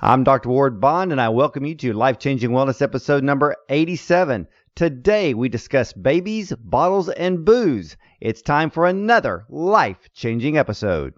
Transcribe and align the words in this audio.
I'm 0.00 0.24
Dr. 0.24 0.50
Ward 0.50 0.78
Bond, 0.78 1.10
and 1.10 1.18
I 1.18 1.30
welcome 1.30 1.64
you 1.64 1.74
to 1.76 1.94
Life 1.94 2.18
Changing 2.18 2.50
Wellness 2.50 2.82
episode 2.82 3.24
number 3.24 3.56
87. 3.70 4.46
Today 4.74 5.32
we 5.32 5.48
discuss 5.48 5.94
babies, 5.94 6.52
bottles, 6.52 7.08
and 7.08 7.46
booze. 7.46 7.96
It's 8.20 8.42
time 8.42 8.68
for 8.68 8.86
another 8.86 9.46
life 9.48 10.10
changing 10.12 10.58
episode. 10.58 11.14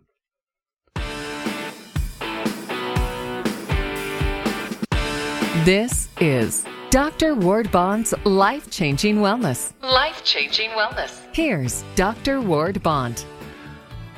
This 5.65 6.09
is 6.21 6.65
Dr. 6.91 7.35
Ward 7.35 7.73
Bond's 7.73 8.15
Life 8.25 8.71
Changing 8.71 9.17
Wellness. 9.17 9.73
Life 9.83 10.23
Changing 10.25 10.71
Wellness. 10.71 11.21
Here's 11.35 11.83
Dr. 11.97 12.41
Ward 12.41 12.81
Bond. 12.85 13.25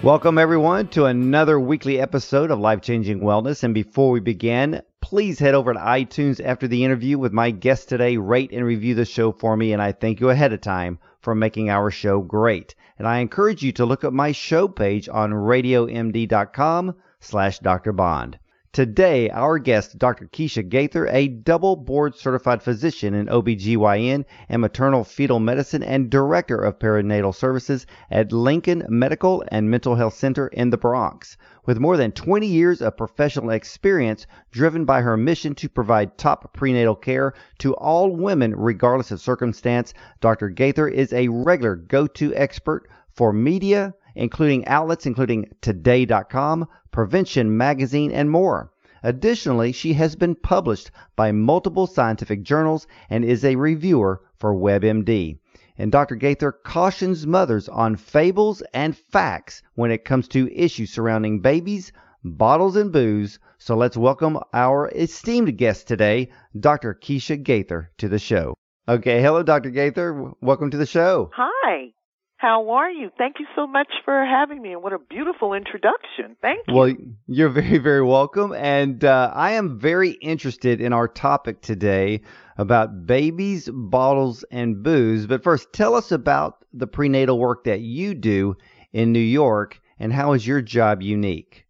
Welcome, 0.03 0.39
everyone, 0.39 0.89
to 0.89 1.05
another 1.05 1.61
weekly 1.61 2.01
episode 2.01 2.51
of 2.51 2.59
Life 2.59 2.80
Changing 2.80 3.21
Wellness. 3.21 3.64
And 3.64 3.75
before 3.75 4.11
we 4.11 4.21
begin, 4.21 4.80
please 5.03 5.39
head 5.39 5.55
over 5.55 5.75
to 5.75 5.79
iTunes 5.79 6.42
after 6.42 6.66
the 6.66 6.87
interview 6.87 7.19
with 7.19 7.34
my 7.34 7.51
guest 7.51 7.91
today. 7.91 8.16
Rate 8.16 8.51
and 8.51 8.65
review 8.65 8.95
the 8.95 9.05
show 9.05 9.30
for 9.30 9.55
me, 9.55 9.75
and 9.75 9.83
I 9.83 9.92
thank 9.92 10.20
you 10.20 10.30
ahead 10.30 10.55
of 10.55 10.62
time 10.62 10.98
for 11.20 11.34
making 11.34 11.69
our 11.69 11.91
show 11.91 12.23
great. 12.23 12.75
And 12.98 13.06
I 13.06 13.19
encourage 13.19 13.62
you 13.62 13.73
to 13.73 13.84
look 13.84 14.02
at 14.02 14.15
my 14.15 14.33
show 14.33 14.69
page 14.69 15.06
on 15.06 15.33
radiomd.com 15.33 16.95
slash 17.20 17.59
Dr. 17.59 17.92
Bond. 17.92 18.39
Today, 18.73 19.29
our 19.30 19.59
guest, 19.59 19.98
Dr. 19.98 20.29
Kecia 20.29 20.62
Gaither, 20.62 21.09
a 21.09 21.27
double 21.27 21.74
board 21.74 22.15
certified 22.15 22.62
physician 22.62 23.15
in 23.15 23.27
OBGYN 23.27 24.24
and 24.48 24.62
maternal 24.62 25.02
fetal 25.02 25.41
medicine 25.41 25.83
and 25.83 26.09
director 26.09 26.56
of 26.56 26.78
perinatal 26.78 27.34
services 27.34 27.84
at 28.12 28.30
Lincoln 28.30 28.87
Medical 28.88 29.42
and 29.48 29.69
Mental 29.69 29.97
Health 29.97 30.14
Center 30.14 30.47
in 30.47 30.70
the 30.70 30.78
Bronx. 30.78 31.37
With 31.66 31.80
more 31.80 31.97
than 31.97 32.12
20 32.12 32.47
years 32.47 32.80
of 32.80 32.97
professional 32.97 33.51
experience 33.51 34.28
driven 34.52 34.84
by 34.84 35.00
her 35.00 35.16
mission 35.16 35.56
to 35.56 35.69
provide 35.69 36.16
top 36.16 36.55
prenatal 36.55 36.95
care 36.95 37.34
to 37.59 37.75
all 37.75 38.14
women 38.14 38.55
regardless 38.55 39.11
of 39.11 39.20
circumstance, 39.20 39.95
Dr. 40.20 40.48
Gaither 40.48 40.86
is 40.86 41.12
a 41.12 41.27
regular 41.27 41.75
go 41.75 42.06
to 42.06 42.33
expert 42.36 42.89
for 43.17 43.33
media, 43.33 43.95
including 44.14 44.66
outlets 44.66 45.06
including 45.06 45.47
Today.com, 45.61 46.69
Prevention 46.91 47.56
Magazine, 47.56 48.12
and 48.12 48.30
more. 48.30 48.72
Additionally, 49.02 49.72
she 49.72 49.94
has 49.94 50.14
been 50.14 50.34
published 50.34 50.91
by 51.17 51.33
multiple 51.33 51.86
scientific 51.86 52.42
journals 52.42 52.86
and 53.08 53.25
is 53.25 53.44
a 53.44 53.56
reviewer 53.56 54.20
for 54.39 54.55
WebMD. 54.55 55.39
And 55.78 55.91
Dr. 55.91 56.17
Gaither 56.17 56.52
cautions 56.52 57.27
mothers 57.27 57.69
on 57.69 57.97
fables 57.97 58.62
and 58.75 58.94
facts 58.94 59.62
when 59.75 59.91
it 59.91 60.05
comes 60.05 60.28
to 60.28 60.55
issues 60.55 60.91
surrounding 60.91 61.41
babies, 61.41 61.92
bottles, 62.22 62.77
and 62.77 62.92
booze. 62.92 63.39
So 63.56 63.77
let's 63.77 63.97
welcome 63.97 64.39
our 64.52 64.91
esteemed 64.95 65.56
guest 65.56 65.89
today, 65.89 66.30
Dr. 66.58 66.92
Kecia 66.95 67.42
Gaither, 67.42 67.91
to 67.97 68.08
the 68.08 68.19
show. 68.19 68.55
Okay, 68.86 69.22
hello, 69.22 69.42
Dr. 69.42 69.70
Gaither. 69.70 70.33
Welcome 70.42 70.70
to 70.72 70.77
the 70.77 70.86
show. 70.86 71.30
Hi. 71.34 71.92
How 72.41 72.70
are 72.70 72.91
you? 72.91 73.10
Thank 73.19 73.38
you 73.38 73.44
so 73.55 73.66
much 73.66 73.88
for 74.02 74.24
having 74.24 74.62
me, 74.62 74.72
and 74.72 74.83
what 74.83 74.94
a 74.94 74.98
beautiful 74.98 75.52
introduction. 75.52 76.36
Thank 76.41 76.60
you. 76.69 76.74
Well, 76.74 76.94
you're 77.27 77.50
very, 77.50 77.77
very 77.77 78.02
welcome. 78.02 78.55
And 78.55 79.05
uh, 79.05 79.30
I 79.34 79.52
am 79.52 79.78
very 79.78 80.12
interested 80.12 80.80
in 80.80 80.94
our 80.94 81.06
topic 81.06 81.61
today 81.61 82.22
about 82.56 83.05
babies, 83.05 83.68
bottles, 83.70 84.42
and 84.50 84.83
booze. 84.83 85.27
But 85.27 85.44
first, 85.44 85.70
tell 85.74 85.94
us 85.94 86.12
about 86.12 86.64
the 86.72 86.86
prenatal 86.86 87.38
work 87.38 87.64
that 87.64 87.80
you 87.80 88.14
do 88.14 88.56
in 88.91 89.12
New 89.12 89.20
York, 89.20 89.78
and 89.98 90.11
how 90.11 90.33
is 90.33 90.46
your 90.46 90.62
job 90.62 91.02
unique? 91.02 91.66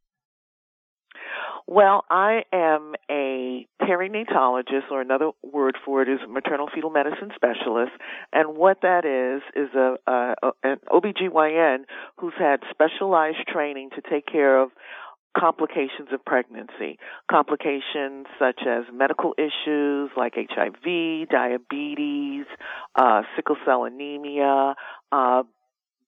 Well, 1.66 2.04
I 2.08 2.44
am 2.52 2.94
a 3.10 3.66
perinatologist, 3.90 4.90
or 4.90 5.00
another 5.00 5.30
word 5.42 5.76
for 5.84 6.02
it 6.02 6.08
is 6.08 6.20
maternal 6.28 6.68
fetal 6.72 6.90
medicine 6.90 7.30
specialist. 7.34 7.92
And 8.32 8.56
what 8.56 8.82
that 8.82 9.04
is, 9.04 9.42
is 9.56 9.74
a, 9.74 9.96
a, 10.06 10.34
an 10.62 10.76
OBGYN 10.88 11.84
who's 12.18 12.34
had 12.38 12.60
specialized 12.70 13.46
training 13.48 13.90
to 13.96 14.02
take 14.08 14.26
care 14.26 14.60
of 14.60 14.70
complications 15.36 16.08
of 16.12 16.24
pregnancy. 16.24 16.98
Complications 17.30 18.26
such 18.38 18.60
as 18.66 18.84
medical 18.92 19.34
issues 19.38 20.10
like 20.16 20.34
HIV, 20.34 21.28
diabetes, 21.28 22.46
uh, 22.96 23.22
sickle 23.36 23.56
cell 23.64 23.84
anemia, 23.84 24.74
uh, 25.12 25.42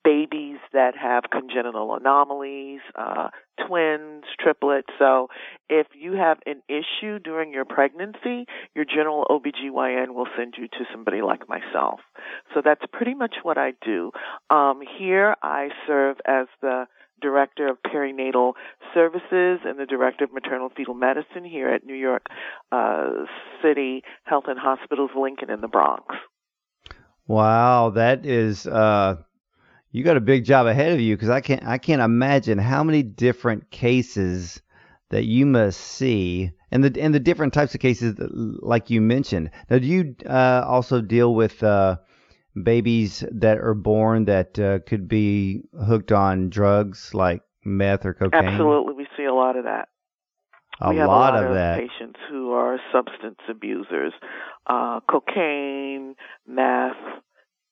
babies 0.04 0.58
that 0.72 0.96
have 0.96 1.24
congenital 1.30 1.94
anomalies, 1.94 2.80
uh, 2.94 3.28
twins, 3.66 4.24
triplets. 4.38 4.88
So 4.98 5.28
if 5.68 5.86
you 5.98 6.12
have 6.12 6.38
an 6.46 6.62
issue 6.68 7.18
during 7.18 7.52
your 7.52 7.64
pregnancy, 7.64 8.46
your 8.74 8.84
general 8.84 9.26
OBGYN 9.30 10.14
will 10.14 10.28
send 10.36 10.54
you 10.58 10.68
to 10.68 10.84
somebody 10.92 11.22
like 11.22 11.48
myself. 11.48 12.00
So 12.54 12.62
that's 12.64 12.82
pretty 12.92 13.14
much 13.14 13.36
what 13.42 13.58
I 13.58 13.72
do. 13.84 14.10
Um, 14.50 14.80
here 14.98 15.36
I 15.42 15.68
serve 15.86 16.16
as 16.26 16.46
the 16.60 16.86
Director 17.20 17.68
of 17.68 17.78
Perinatal 17.86 18.54
Services 18.92 19.60
and 19.64 19.78
the 19.78 19.86
Director 19.86 20.24
of 20.24 20.32
Maternal 20.32 20.70
Fetal 20.76 20.94
Medicine 20.94 21.44
here 21.44 21.68
at 21.68 21.86
New 21.86 21.94
York 21.94 22.26
uh, 22.72 23.10
City 23.62 24.02
Health 24.24 24.44
and 24.48 24.58
Hospitals 24.58 25.10
Lincoln 25.16 25.48
in 25.48 25.60
the 25.60 25.68
Bronx. 25.68 26.04
Wow, 27.28 27.90
that 27.90 28.26
is 28.26 28.66
uh, 28.66 29.22
you 29.92 30.02
got 30.02 30.16
a 30.16 30.20
big 30.20 30.44
job 30.44 30.66
ahead 30.66 30.92
of 30.92 31.00
you 31.00 31.14
because 31.14 31.28
I 31.30 31.40
can't 31.40 31.64
I 31.64 31.78
can't 31.78 32.02
imagine 32.02 32.58
how 32.58 32.82
many 32.82 33.02
different 33.02 33.70
cases 33.70 34.60
that 35.10 35.24
you 35.24 35.44
must 35.44 35.78
see 35.78 36.50
and 36.70 36.82
the 36.82 37.00
and 37.00 37.14
the 37.14 37.20
different 37.20 37.52
types 37.52 37.74
of 37.74 37.80
cases 37.80 38.14
that, 38.16 38.30
like 38.34 38.88
you 38.88 39.00
mentioned. 39.02 39.50
Now, 39.70 39.78
do 39.78 39.86
you 39.86 40.16
uh, 40.26 40.64
also 40.66 41.02
deal 41.02 41.34
with 41.34 41.62
uh, 41.62 41.98
babies 42.60 43.22
that 43.30 43.58
are 43.58 43.74
born 43.74 44.24
that 44.24 44.58
uh, 44.58 44.78
could 44.80 45.06
be 45.06 45.62
hooked 45.86 46.10
on 46.10 46.48
drugs 46.48 47.12
like 47.12 47.42
meth 47.62 48.06
or 48.06 48.14
cocaine? 48.14 48.44
Absolutely, 48.44 48.94
we 48.94 49.06
see 49.16 49.24
a 49.24 49.34
lot 49.34 49.56
of 49.56 49.64
that. 49.64 49.88
A 50.80 50.88
we 50.90 50.96
have 50.96 51.08
lot, 51.08 51.34
a 51.34 51.36
lot 51.36 51.44
of, 51.44 51.54
that. 51.54 51.78
patients 51.78 52.18
who 52.30 52.52
are 52.52 52.78
substance 52.90 53.38
abusers, 53.48 54.14
uh, 54.66 55.00
cocaine, 55.08 56.16
meth, 56.46 56.96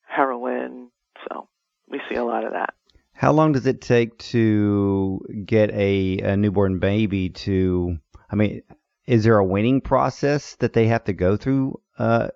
heroin. 0.06 0.90
So 1.26 1.48
we 1.90 2.00
see 2.08 2.16
a 2.16 2.24
lot 2.24 2.44
of 2.44 2.52
that. 2.52 2.74
How 3.12 3.32
long 3.32 3.52
does 3.52 3.66
it 3.66 3.80
take 3.80 4.16
to 4.18 5.20
get 5.44 5.70
a, 5.72 6.18
a 6.18 6.36
newborn 6.36 6.78
baby 6.78 7.28
to? 7.30 7.98
I 8.30 8.36
mean, 8.36 8.62
is 9.06 9.24
there 9.24 9.36
a 9.36 9.44
weaning 9.44 9.80
process 9.80 10.56
that 10.56 10.72
they 10.72 10.86
have 10.86 11.04
to 11.04 11.12
go 11.12 11.36
through? 11.36 11.80
Uh, 11.98 12.28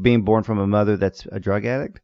being 0.00 0.22
born 0.22 0.44
from 0.44 0.58
a 0.58 0.66
mother 0.66 0.96
that's 0.96 1.26
a 1.30 1.40
drug 1.40 1.66
addict. 1.66 2.00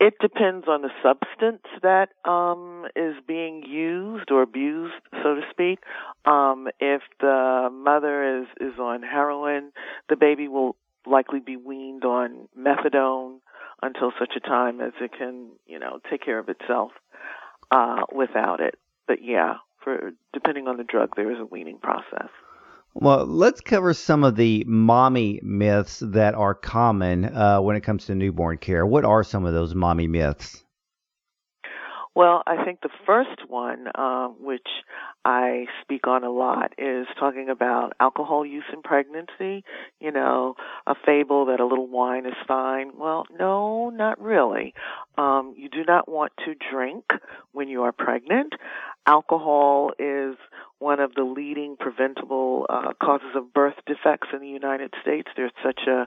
It 0.00 0.14
depends 0.20 0.66
on 0.66 0.82
the 0.82 0.90
substance 1.00 1.62
that 1.82 2.08
um, 2.28 2.86
is 2.96 3.14
being 3.28 3.62
used 3.64 4.32
or 4.32 4.42
abused, 4.42 4.94
so 5.22 5.36
to 5.36 5.42
speak. 5.52 5.78
Um, 6.24 6.66
if 6.80 7.02
the 7.20 7.68
mother 7.70 8.40
is 8.40 8.48
is 8.60 8.78
on 8.80 9.02
heroin, 9.02 9.70
the 10.08 10.16
baby 10.16 10.48
will 10.48 10.74
likely 11.06 11.38
be 11.38 11.56
weaned 11.56 12.04
on 12.04 12.48
methadone 12.58 13.38
until 13.82 14.12
such 14.18 14.32
a 14.36 14.40
time 14.40 14.80
as 14.80 14.92
it 15.00 15.12
can, 15.16 15.50
you 15.66 15.78
know, 15.78 15.98
take 16.10 16.24
care 16.24 16.38
of 16.38 16.48
itself 16.48 16.92
uh, 17.70 18.02
without 18.14 18.60
it. 18.60 18.76
But 19.06 19.18
yeah, 19.22 19.54
for 19.82 20.12
depending 20.32 20.68
on 20.68 20.76
the 20.76 20.84
drug, 20.84 21.10
there 21.16 21.30
is 21.30 21.38
a 21.40 21.44
weaning 21.44 21.78
process. 21.78 22.28
Well, 22.94 23.26
let's 23.26 23.60
cover 23.60 23.94
some 23.94 24.22
of 24.22 24.36
the 24.36 24.64
mommy 24.66 25.40
myths 25.42 26.00
that 26.00 26.34
are 26.34 26.54
common 26.54 27.24
uh, 27.24 27.60
when 27.60 27.74
it 27.74 27.80
comes 27.80 28.06
to 28.06 28.14
newborn 28.14 28.58
care. 28.58 28.84
What 28.86 29.04
are 29.04 29.24
some 29.24 29.46
of 29.46 29.54
those 29.54 29.74
mommy 29.74 30.08
myths? 30.08 30.62
Well, 32.14 32.42
I 32.46 32.62
think 32.62 32.80
the 32.82 32.90
first 33.06 33.48
one, 33.48 33.86
uh, 33.94 34.28
which 34.28 34.68
I 35.24 35.64
speak 35.80 36.06
on 36.06 36.24
a 36.24 36.30
lot, 36.30 36.72
is 36.76 37.06
talking 37.18 37.48
about 37.48 37.94
alcohol 38.00 38.44
use 38.44 38.64
in 38.70 38.82
pregnancy. 38.82 39.64
You 39.98 40.12
know, 40.12 40.56
a 40.86 40.94
fable 41.06 41.46
that 41.46 41.60
a 41.60 41.66
little 41.66 41.88
wine 41.88 42.26
is 42.26 42.34
fine. 42.46 42.92
Well, 42.98 43.24
no, 43.38 43.88
not 43.88 44.20
really. 44.20 44.74
Um, 45.16 45.54
you 45.56 45.70
do 45.70 45.84
not 45.86 46.06
want 46.06 46.32
to 46.44 46.54
drink 46.70 47.04
when 47.52 47.68
you 47.68 47.84
are 47.84 47.92
pregnant. 47.92 48.52
Alcohol 49.06 49.92
is 49.98 50.36
one 50.82 50.98
of 50.98 51.14
the 51.14 51.22
leading 51.22 51.76
preventable 51.78 52.66
uh, 52.68 52.92
causes 53.00 53.34
of 53.36 53.54
birth 53.54 53.76
defects 53.86 54.28
in 54.34 54.40
the 54.40 54.48
United 54.48 54.92
States. 55.00 55.28
There's 55.36 55.52
such 55.64 55.80
a 55.86 56.06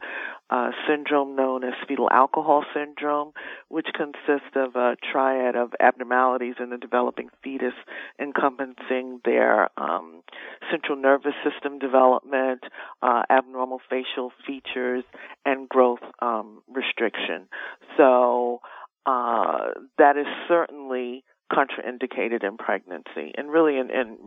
uh, 0.50 0.72
syndrome 0.88 1.36
known 1.36 1.64
as 1.64 1.74
fetal 1.88 2.10
alcohol 2.12 2.66
syndrome, 2.74 3.32
which 3.70 3.88
consists 3.96 4.52
of 4.56 4.76
a 4.76 4.98
triad 5.12 5.56
of 5.56 5.72
abnormalities 5.80 6.56
in 6.60 6.70
the 6.72 6.78
developing 6.78 7.30
fetus 7.42 7.74
encompassing 8.20 9.22
their 9.24 9.70
um, 9.80 10.22
central 10.70 10.98
nervous 10.98 11.34
system 11.50 11.80
development, 11.80 12.62
uh, 13.02 13.24
abnormal 13.30 13.80
facial 13.90 14.34
features, 14.46 15.06
and 15.46 15.70
growth 15.70 16.04
um, 16.22 16.62
restriction. 16.68 17.48
So 17.96 18.60
uh, 19.06 19.70
that 19.98 20.18
is 20.18 20.28
certainly 20.50 21.24
contraindicated 21.52 22.44
in 22.44 22.58
pregnancy 22.58 23.32
and 23.38 23.50
really 23.50 23.78
in, 23.78 23.90
in 23.90 24.18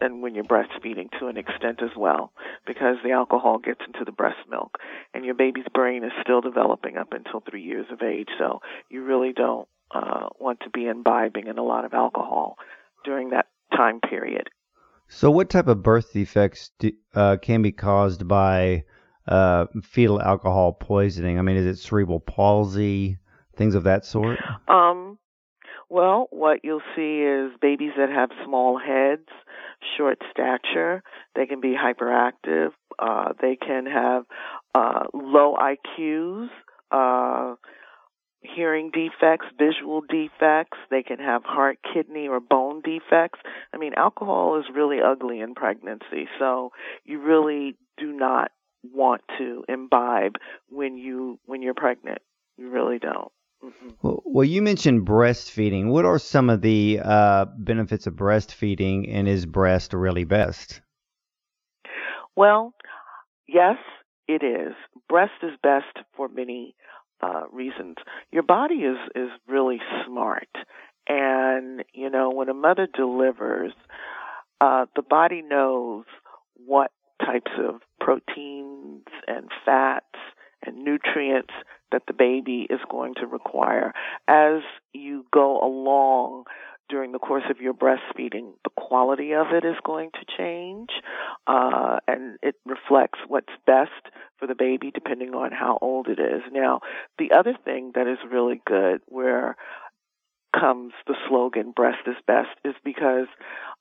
and 0.00 0.22
when 0.22 0.34
you're 0.34 0.44
breastfeeding 0.44 1.10
to 1.18 1.26
an 1.26 1.36
extent 1.36 1.82
as 1.82 1.90
well, 1.96 2.32
because 2.66 2.96
the 3.04 3.12
alcohol 3.12 3.58
gets 3.58 3.80
into 3.86 4.04
the 4.04 4.12
breast 4.12 4.38
milk, 4.48 4.78
and 5.14 5.24
your 5.24 5.34
baby's 5.34 5.68
brain 5.74 6.04
is 6.04 6.12
still 6.22 6.40
developing 6.40 6.96
up 6.96 7.12
until 7.12 7.40
three 7.48 7.62
years 7.62 7.86
of 7.90 8.02
age. 8.02 8.28
So 8.38 8.60
you 8.88 9.04
really 9.04 9.32
don't 9.32 9.68
uh, 9.90 10.28
want 10.38 10.60
to 10.60 10.70
be 10.70 10.86
imbibing 10.86 11.46
in 11.46 11.58
a 11.58 11.62
lot 11.62 11.84
of 11.84 11.92
alcohol 11.92 12.56
during 13.04 13.30
that 13.30 13.46
time 13.76 14.00
period. 14.00 14.48
So, 15.08 15.30
what 15.30 15.50
type 15.50 15.66
of 15.66 15.82
birth 15.82 16.12
defects 16.12 16.70
do, 16.78 16.92
uh, 17.14 17.36
can 17.42 17.62
be 17.62 17.72
caused 17.72 18.28
by 18.28 18.84
uh, 19.26 19.66
fetal 19.82 20.22
alcohol 20.22 20.72
poisoning? 20.72 21.38
I 21.38 21.42
mean, 21.42 21.56
is 21.56 21.66
it 21.66 21.82
cerebral 21.82 22.20
palsy, 22.20 23.18
things 23.56 23.74
of 23.74 23.84
that 23.84 24.04
sort? 24.04 24.38
Um, 24.68 25.18
well, 25.90 26.28
what 26.30 26.60
you'll 26.62 26.82
see 26.94 27.18
is 27.20 27.50
babies 27.60 27.92
that 27.98 28.08
have 28.08 28.30
small 28.44 28.78
heads, 28.78 29.28
short 29.96 30.22
stature. 30.30 31.02
They 31.34 31.46
can 31.46 31.60
be 31.60 31.74
hyperactive. 31.74 32.70
Uh, 32.98 33.32
they 33.40 33.56
can 33.56 33.86
have 33.86 34.24
uh, 34.74 35.04
low 35.12 35.56
IQs, 35.56 36.48
uh, 36.92 37.56
hearing 38.40 38.92
defects, 38.92 39.46
visual 39.58 40.02
defects. 40.08 40.78
They 40.90 41.02
can 41.02 41.18
have 41.18 41.42
heart, 41.44 41.78
kidney, 41.92 42.28
or 42.28 42.38
bone 42.38 42.82
defects. 42.82 43.40
I 43.74 43.78
mean, 43.78 43.92
alcohol 43.96 44.60
is 44.60 44.66
really 44.72 44.98
ugly 45.04 45.40
in 45.40 45.54
pregnancy, 45.54 46.28
so 46.38 46.70
you 47.04 47.20
really 47.20 47.76
do 47.98 48.12
not 48.12 48.52
want 48.82 49.22
to 49.38 49.64
imbibe 49.68 50.36
when 50.68 50.96
you 50.96 51.38
when 51.46 51.62
you're 51.62 51.74
pregnant. 51.74 52.20
You 52.56 52.70
really 52.70 52.98
don't. 52.98 53.32
Mm-hmm. 53.64 53.90
Well, 54.02 54.22
well, 54.24 54.44
you 54.44 54.62
mentioned 54.62 55.06
breastfeeding. 55.06 55.88
What 55.88 56.04
are 56.04 56.18
some 56.18 56.50
of 56.50 56.60
the 56.62 57.00
uh, 57.02 57.46
benefits 57.56 58.06
of 58.06 58.14
breastfeeding, 58.14 59.08
and 59.12 59.26
is 59.28 59.46
breast 59.46 59.92
really 59.94 60.24
best? 60.24 60.80
Well, 62.36 62.74
yes, 63.46 63.76
it 64.28 64.42
is. 64.42 64.74
Breast 65.08 65.32
is 65.42 65.52
best 65.62 65.98
for 66.16 66.28
many 66.28 66.74
uh, 67.22 67.44
reasons. 67.52 67.96
Your 68.30 68.42
body 68.42 68.76
is 68.76 68.98
is 69.14 69.30
really 69.48 69.80
smart, 70.06 70.48
and 71.08 71.84
you 71.92 72.10
know 72.10 72.30
when 72.30 72.48
a 72.48 72.54
mother 72.54 72.86
delivers, 72.92 73.72
uh, 74.60 74.86
the 74.96 75.02
body 75.02 75.42
knows 75.42 76.04
what 76.54 76.92
types 77.24 77.52
of 77.58 77.80
proteins 78.00 79.06
and 79.26 79.50
fats 79.64 80.06
and 80.64 80.84
nutrients 80.84 81.52
that 81.92 82.02
the 82.06 82.12
baby 82.12 82.66
is 82.68 82.80
going 82.90 83.14
to 83.14 83.26
require. 83.26 83.92
As 84.28 84.62
you 84.92 85.24
go 85.32 85.60
along 85.60 86.44
during 86.88 87.12
the 87.12 87.18
course 87.18 87.44
of 87.48 87.60
your 87.60 87.72
breastfeeding, 87.72 88.52
the 88.64 88.70
quality 88.76 89.32
of 89.32 89.46
it 89.52 89.64
is 89.64 89.76
going 89.84 90.10
to 90.12 90.36
change, 90.36 90.90
uh, 91.46 91.98
and 92.08 92.36
it 92.42 92.56
reflects 92.66 93.20
what's 93.28 93.52
best 93.66 93.90
for 94.38 94.46
the 94.46 94.56
baby 94.56 94.90
depending 94.92 95.34
on 95.34 95.52
how 95.52 95.78
old 95.80 96.08
it 96.08 96.18
is. 96.18 96.42
Now, 96.52 96.80
the 97.18 97.30
other 97.32 97.54
thing 97.64 97.92
that 97.94 98.08
is 98.08 98.18
really 98.30 98.60
good 98.66 99.00
where 99.06 99.56
comes 100.58 100.92
the 101.06 101.14
slogan 101.28 101.72
breast 101.74 102.00
is 102.06 102.16
best 102.26 102.48
is 102.64 102.74
because 102.84 103.28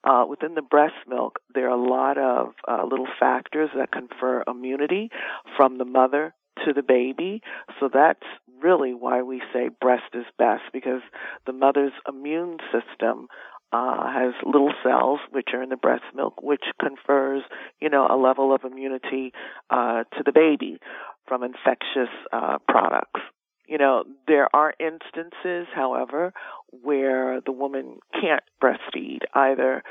uh, 0.04 0.24
within 0.30 0.54
the 0.54 0.62
breast 0.62 0.94
milk 1.08 1.40
there 1.56 1.68
are 1.70 1.78
a 1.78 1.90
lot 1.90 2.18
of 2.18 2.54
uh, 2.68 2.84
little 2.84 3.08
factors 3.20 3.70
that 3.76 3.92
confer 3.92 4.44
immunity 4.48 5.10
from 5.58 5.78
the 5.78 5.86
mother 5.86 6.34
to 6.66 6.74
the 6.74 6.84
baby. 6.84 7.42
So 7.80 7.90
that's 7.92 8.26
really 8.62 8.94
why 8.94 9.22
we 9.22 9.42
say 9.54 9.70
breast 9.82 10.14
is 10.14 10.26
best 10.38 10.64
because 10.74 11.02
the 11.46 11.54
mother's 11.54 11.94
immune 12.08 12.58
system 12.72 13.28
uh, 13.72 14.12
has 14.12 14.34
little 14.46 14.74
cells 14.84 15.20
which 15.32 15.50
are 15.54 15.62
in 15.62 15.70
the 15.70 15.78
breast 15.78 16.04
milk, 16.16 16.42
which 16.42 16.64
confers, 16.82 17.44
you 17.80 17.90
know, 17.90 18.08
a 18.10 18.18
level 18.18 18.54
of 18.54 18.64
immunity 18.64 19.32
uh, 19.70 20.04
to 20.16 20.24
the 20.26 20.32
baby 20.32 20.80
from 21.28 21.44
infectious 21.44 22.10
uh, 22.34 22.58
products. 22.68 23.22
You 23.69 23.77
know, 23.77 24.04
there 24.27 24.48
are 24.56 24.74
instances, 24.80 25.68
however, 25.75 26.33
where 26.71 27.39
the 27.45 27.51
woman 27.51 28.00
can't 28.19 28.42
breastfeed. 28.60 29.19
Either 29.36 29.83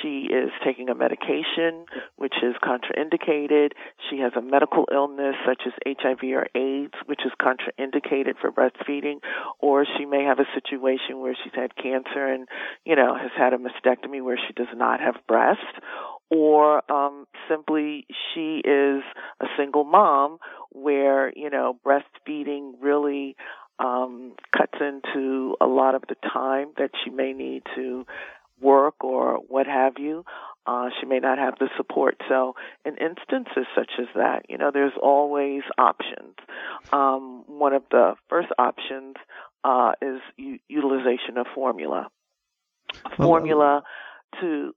she 0.00 0.28
is 0.30 0.50
taking 0.64 0.88
a 0.88 0.94
medication 0.94 1.86
which 2.14 2.34
is 2.44 2.54
contraindicated, 2.62 3.72
she 4.08 4.18
has 4.18 4.32
a 4.36 4.40
medical 4.40 4.86
illness 4.92 5.34
such 5.44 5.62
as 5.66 5.72
HIV 5.84 6.22
or 6.32 6.46
AIDS 6.54 6.94
which 7.06 7.22
is 7.26 7.32
contraindicated 7.42 8.34
for 8.40 8.52
breastfeeding, 8.52 9.16
or 9.58 9.84
she 9.98 10.06
may 10.06 10.22
have 10.22 10.38
a 10.38 10.46
situation 10.54 11.18
where 11.18 11.36
she's 11.42 11.54
had 11.56 11.74
cancer 11.74 12.26
and, 12.26 12.46
you 12.84 12.94
know, 12.94 13.16
has 13.20 13.32
had 13.36 13.52
a 13.52 13.58
mastectomy 13.58 14.22
where 14.22 14.38
she 14.38 14.52
does 14.52 14.72
not 14.76 15.00
have 15.00 15.16
breast, 15.26 15.60
or 16.30 16.82
um, 16.90 17.26
simply 17.48 18.06
she 18.32 18.58
is 18.64 19.02
a 19.40 19.46
single 19.56 19.84
mom 19.84 20.38
where 20.74 21.32
you 21.34 21.48
know 21.48 21.78
breastfeeding 21.84 22.72
really 22.80 23.36
um, 23.78 24.34
cuts 24.56 24.78
into 24.80 25.56
a 25.60 25.66
lot 25.66 25.94
of 25.94 26.02
the 26.08 26.16
time 26.32 26.68
that 26.76 26.90
she 27.02 27.10
may 27.10 27.32
need 27.32 27.62
to 27.74 28.06
work 28.60 29.02
or 29.02 29.38
what 29.48 29.66
have 29.66 29.94
you. 29.98 30.24
Uh, 30.66 30.88
she 30.98 31.06
may 31.06 31.18
not 31.18 31.38
have 31.38 31.54
the 31.58 31.68
support. 31.76 32.16
So, 32.28 32.54
in 32.84 32.96
instances 32.96 33.66
such 33.76 33.90
as 33.98 34.06
that, 34.14 34.46
you 34.48 34.56
know, 34.56 34.70
there's 34.72 34.94
always 35.00 35.62
options. 35.76 36.36
Um, 36.92 37.44
one 37.46 37.74
of 37.74 37.82
the 37.90 38.14
first 38.30 38.48
options 38.58 39.16
uh, 39.62 39.92
is 40.00 40.20
u- 40.36 40.58
utilization 40.68 41.36
of 41.36 41.46
formula. 41.54 42.08
Formula 43.16 43.82
to 44.40 44.74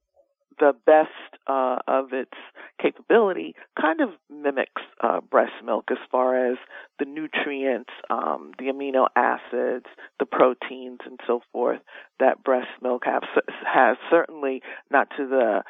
the 0.58 0.72
best 0.86 1.08
uh, 1.46 1.78
of 1.86 2.12
its 2.12 2.32
capability 2.80 3.54
kind 3.80 4.00
of 4.00 4.10
mimics 4.30 4.82
uh, 5.00 5.20
breast 5.20 5.52
milk 5.64 5.86
as 5.90 5.98
far 6.10 6.50
as 6.50 6.58
the 6.98 7.04
nutrients, 7.04 7.90
um, 8.10 8.52
the 8.58 8.66
amino 8.66 9.06
acids, 9.16 9.86
the 10.18 10.26
proteins, 10.26 11.00
and 11.04 11.18
so 11.26 11.40
forth 11.52 11.80
that 12.20 12.42
breast 12.44 12.68
milk 12.82 13.02
have, 13.04 13.22
has. 13.66 13.96
Certainly 14.10 14.62
not 14.90 15.08
to 15.16 15.26
the 15.26 15.62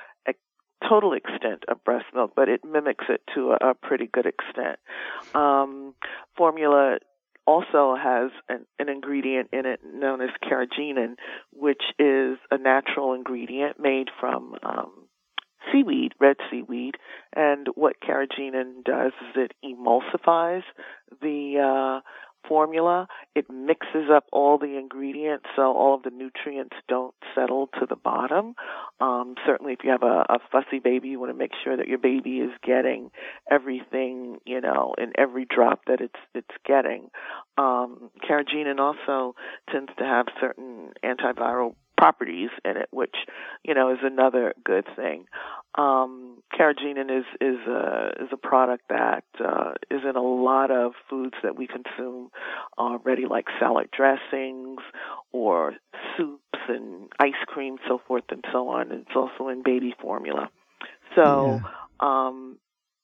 total 0.86 1.12
extent 1.12 1.64
of 1.68 1.82
breast 1.84 2.06
milk, 2.14 2.32
but 2.36 2.48
it 2.48 2.64
mimics 2.64 3.06
it 3.08 3.20
to 3.34 3.52
a, 3.52 3.70
a 3.70 3.74
pretty 3.74 4.08
good 4.12 4.26
extent. 4.26 4.78
Um, 5.34 5.94
formula 6.36 6.98
also 7.48 7.96
has 7.96 8.30
an, 8.50 8.66
an, 8.78 8.90
ingredient 8.90 9.48
in 9.54 9.64
it 9.64 9.80
known 9.82 10.20
as 10.20 10.28
carrageenan, 10.44 11.14
which 11.50 11.82
is 11.98 12.36
a 12.50 12.58
natural 12.58 13.14
ingredient 13.14 13.80
made 13.80 14.08
from 14.20 14.54
um, 14.62 14.92
seaweed, 15.72 16.12
red 16.20 16.36
seaweed. 16.50 16.96
And 17.34 17.68
what 17.74 17.96
carrageenan 18.06 18.84
does 18.84 19.12
is 19.30 19.36
it 19.36 19.52
emulsifies 19.64 20.62
the 21.22 22.00
uh, 22.02 22.08
formula. 22.48 23.06
It 23.34 23.50
mixes 23.50 24.10
up 24.12 24.24
all 24.32 24.58
the 24.58 24.78
ingredients 24.78 25.46
so 25.54 25.62
all 25.62 25.94
of 25.94 26.02
the 26.02 26.10
nutrients 26.10 26.76
don't 26.88 27.14
settle 27.34 27.68
to 27.78 27.86
the 27.86 27.96
bottom. 27.96 28.54
Um, 29.00 29.34
certainly, 29.46 29.74
if 29.74 29.80
you 29.84 29.90
have 29.90 30.02
a, 30.02 30.24
a 30.28 30.38
fussy 30.50 30.80
baby, 30.82 31.08
you 31.08 31.20
want 31.20 31.30
to 31.30 31.38
make 31.38 31.52
sure 31.62 31.76
that 31.76 31.88
your 31.88 31.98
baby 31.98 32.38
is 32.38 32.50
getting 32.64 33.10
everything, 33.50 34.38
you 34.44 34.60
know, 34.60 34.94
in 34.98 35.12
every 35.16 35.44
drop 35.44 35.82
that 35.86 36.00
it's 36.00 36.18
it's 36.34 36.46
getting. 36.66 37.10
Um, 37.56 38.10
carrageenan 38.28 38.78
also 38.78 39.34
tends 39.70 39.90
to 39.98 40.04
have 40.04 40.26
certain 40.40 40.92
antiviral 41.04 41.74
properties 41.98 42.50
in 42.64 42.76
it, 42.76 42.88
which 42.90 43.14
you 43.64 43.74
know 43.74 43.92
is 43.92 43.98
another 44.02 44.54
good 44.64 44.86
thing. 44.96 45.26
Um, 45.74 46.38
carrageenan 46.58 47.10
is 47.10 47.26
is 47.40 47.58
a 47.66 48.12
is 48.20 48.28
a 48.32 48.36
product 48.36 48.84
that 48.88 49.24
uh, 49.44 49.72
is 49.90 50.00
in 50.08 50.16
a 50.16 50.22
lot 50.22 50.70
of 50.70 50.92
foods 51.10 51.34
that 51.42 51.56
we 51.56 51.66
consume 51.66 52.30
already, 52.78 53.26
like 53.26 53.46
salad 53.60 53.88
dressings 53.94 54.78
or 55.32 55.74
soups 56.16 56.58
and 56.68 57.08
ice 57.18 57.32
cream, 57.46 57.76
so 57.86 58.00
forth 58.06 58.24
and 58.30 58.44
so 58.52 58.68
on. 58.68 58.92
It's 58.92 59.16
also 59.16 59.48
in 59.48 59.62
baby 59.62 59.94
formula. 60.00 60.48
So 61.16 61.60
yeah. 61.60 61.68
um, 62.00 62.58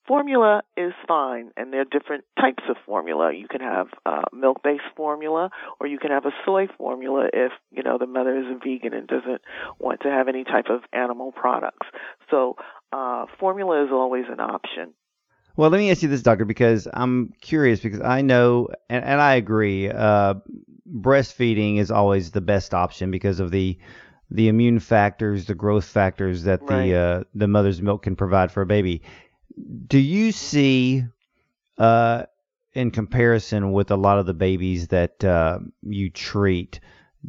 Formula 0.06 0.62
is 0.76 0.92
fine, 1.08 1.50
and 1.56 1.73
there 1.73 1.80
are 1.80 1.84
different 1.84 2.25
types 2.38 2.62
of 2.68 2.76
formula. 2.84 3.32
You 3.32 3.49
can 3.49 3.62
have 3.62 3.87
uh, 4.04 4.23
milk-based 4.34 4.82
formula, 4.94 5.49
or 5.80 5.87
you 5.87 5.99
can 5.99 6.11
have 6.11 6.26
a 6.26 6.32
soy 6.44 6.66
formula 6.76 7.28
if 7.32 7.52
you 7.70 7.82
know 7.82 7.96
the 7.96 8.06
mother 8.06 8.37
is 8.37 8.44
a 8.44 8.58
vegan 8.58 8.92
and 8.92 9.06
doesn't 9.06 9.40
want 9.78 10.00
to 10.02 10.08
have 10.08 10.28
any 10.28 10.44
type 10.44 10.66
of 10.68 10.80
animal 10.92 11.32
products. 11.32 11.87
So, 12.30 12.56
uh, 12.92 13.25
formula 13.40 13.82
is 13.84 13.90
always 13.90 14.25
an 14.30 14.40
option. 14.40 14.92
Well, 15.56 15.70
let 15.70 15.78
me 15.78 15.90
ask 15.90 16.02
you 16.02 16.08
this, 16.08 16.23
doctor, 16.23 16.44
because 16.44 16.87
I'm 16.92 17.32
curious 17.40 17.80
because 17.80 18.00
I 18.00 18.20
know, 18.20 18.68
and, 18.90 19.04
and 19.04 19.20
I 19.20 19.37
agree, 19.37 19.88
uh, 19.88 20.34
breastfeeding 20.92 21.78
is 21.78 21.90
always 21.90 22.32
the 22.32 22.40
best 22.40 22.75
option 22.75 23.11
because 23.11 23.40
of 23.40 23.50
the 23.50 23.78
the 24.30 24.49
immune 24.49 24.80
factors, 24.80 25.44
the 25.46 25.54
growth 25.54 25.84
factors 25.84 26.42
that 26.44 26.61
right. 26.62 26.87
the 26.88 26.94
uh, 26.94 27.25
the 27.34 27.49
mother's 27.49 27.80
milk 27.80 28.02
can 28.02 28.16
provide 28.16 28.50
for 28.50 28.62
a 28.62 28.66
baby 28.66 29.02
do 29.86 29.98
you 29.98 30.32
see, 30.32 31.04
uh, 31.78 32.24
in 32.72 32.90
comparison 32.90 33.72
with 33.72 33.90
a 33.90 33.96
lot 33.96 34.18
of 34.18 34.26
the 34.26 34.34
babies 34.34 34.88
that 34.88 35.22
uh, 35.24 35.58
you 35.82 36.10
treat, 36.10 36.80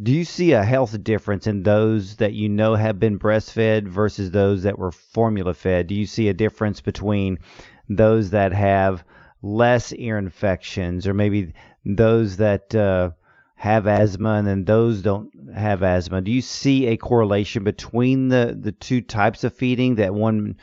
do 0.01 0.12
you 0.12 0.25
see 0.25 0.51
a 0.51 0.63
health 0.63 1.01
difference 1.03 1.48
in 1.48 1.63
those 1.63 2.17
that 2.17 2.34
you 2.34 2.50
know 2.50 2.75
have 2.75 3.00
been 3.00 3.17
breastfed 3.17 3.88
versus 3.88 4.31
those 4.31 4.63
that 4.63 4.77
were 4.77 4.91
formula 4.91 5.53
fed? 5.53 5.88
Do 5.88 5.95
you 5.95 6.05
see 6.05 6.27
a 6.27 6.34
difference 6.34 6.81
between 6.81 7.39
those 7.88 8.31
that 8.31 8.51
have 8.51 9.05
less 9.41 9.93
ear 9.93 10.17
infections 10.17 11.07
or 11.07 11.13
maybe 11.13 11.53
those 11.86 12.38
that 12.38 12.75
uh, 12.75 13.12
have 13.55 13.88
asthma 13.88 14.34
and 14.34 14.48
then 14.48 14.65
those 14.65 15.01
don't 15.01 15.31
have 15.55 15.81
asthma? 15.81 16.22
Do 16.22 16.31
you 16.31 16.41
see 16.41 16.88
a 16.88 16.98
correlation 16.98 17.63
between 17.63 18.27
the, 18.27 18.57
the 18.60 18.74
two 18.74 19.00
types 19.01 19.43
of 19.45 19.53
feeding 19.53 19.95
that 19.95 20.13
one 20.13 20.57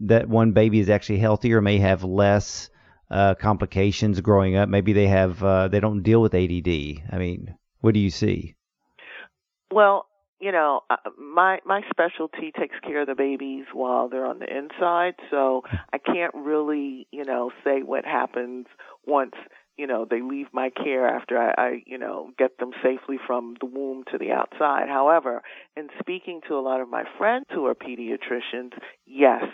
that 0.00 0.28
one 0.28 0.52
baby 0.52 0.80
is 0.80 0.90
actually 0.90 1.18
healthier, 1.18 1.60
may 1.60 1.78
have 1.78 2.04
less 2.04 2.70
uh, 3.10 3.34
complications 3.34 4.20
growing 4.20 4.56
up? 4.56 4.68
Maybe 4.68 4.92
they 4.92 5.06
have 5.06 5.42
uh, 5.42 5.68
they 5.68 5.80
don't 5.80 6.02
deal 6.02 6.20
with 6.20 6.34
ADD. 6.34 6.68
I 7.12 7.18
mean, 7.18 7.54
what 7.80 7.94
do 7.94 8.00
you 8.00 8.10
see? 8.10 8.54
Well, 9.72 10.06
you 10.40 10.52
know, 10.52 10.82
uh, 10.90 10.96
my 11.18 11.58
my 11.64 11.82
specialty 11.90 12.52
takes 12.58 12.76
care 12.80 13.02
of 13.02 13.06
the 13.06 13.14
babies 13.14 13.64
while 13.72 14.08
they're 14.08 14.26
on 14.26 14.38
the 14.38 14.56
inside, 14.56 15.14
so 15.30 15.62
I 15.92 15.98
can't 15.98 16.34
really, 16.34 17.06
you 17.10 17.24
know, 17.24 17.50
say 17.64 17.82
what 17.82 18.04
happens 18.04 18.66
once 19.06 19.34
you 19.76 19.86
know 19.86 20.06
they 20.08 20.20
leave 20.22 20.46
my 20.52 20.70
care 20.70 21.08
after 21.08 21.38
I, 21.38 21.54
I 21.56 21.82
you 21.86 21.98
know 21.98 22.30
get 22.38 22.58
them 22.58 22.70
safely 22.82 23.18
from 23.26 23.56
the 23.60 23.66
womb 23.66 24.04
to 24.12 24.18
the 24.18 24.32
outside. 24.32 24.88
However, 24.88 25.42
in 25.76 25.88
speaking 25.98 26.40
to 26.48 26.54
a 26.54 26.60
lot 26.60 26.80
of 26.80 26.88
my 26.88 27.04
friends 27.18 27.46
who 27.50 27.66
are 27.66 27.74
pediatricians, 27.74 28.72
yes, 29.06 29.44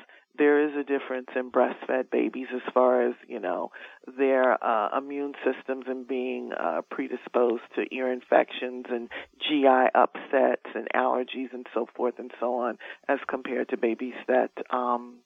there 0.41 0.67
is 0.67 0.75
a 0.75 0.83
difference 0.83 1.29
in 1.37 1.51
breastfed 1.51 2.11
babies 2.11 2.47
as 2.55 2.63
far 2.73 3.07
as 3.07 3.15
you 3.29 3.39
know 3.39 3.71
their 4.17 4.53
uh, 4.65 4.97
immune 4.97 5.35
systems 5.45 5.85
and 5.87 6.09
being 6.09 6.51
uh, 6.59 6.81
predisposed 6.91 7.63
to 7.75 7.85
ear 7.95 8.11
infections 8.11 8.87
and 8.89 9.11
GI 9.39 9.91
upsets 9.95 10.65
and 10.75 10.89
allergies 10.97 11.53
and 11.53 11.67
so 11.75 11.87
forth 11.95 12.15
and 12.19 12.33
so 12.41 12.55
on, 12.55 12.79
as 13.07 13.19
compared 13.29 13.69
to 13.69 13.77
babies 13.77 14.15
that 14.29 14.51
um, 14.71 15.19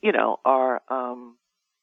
you 0.00 0.10
know 0.10 0.38
are 0.46 0.80
um, 0.88 1.36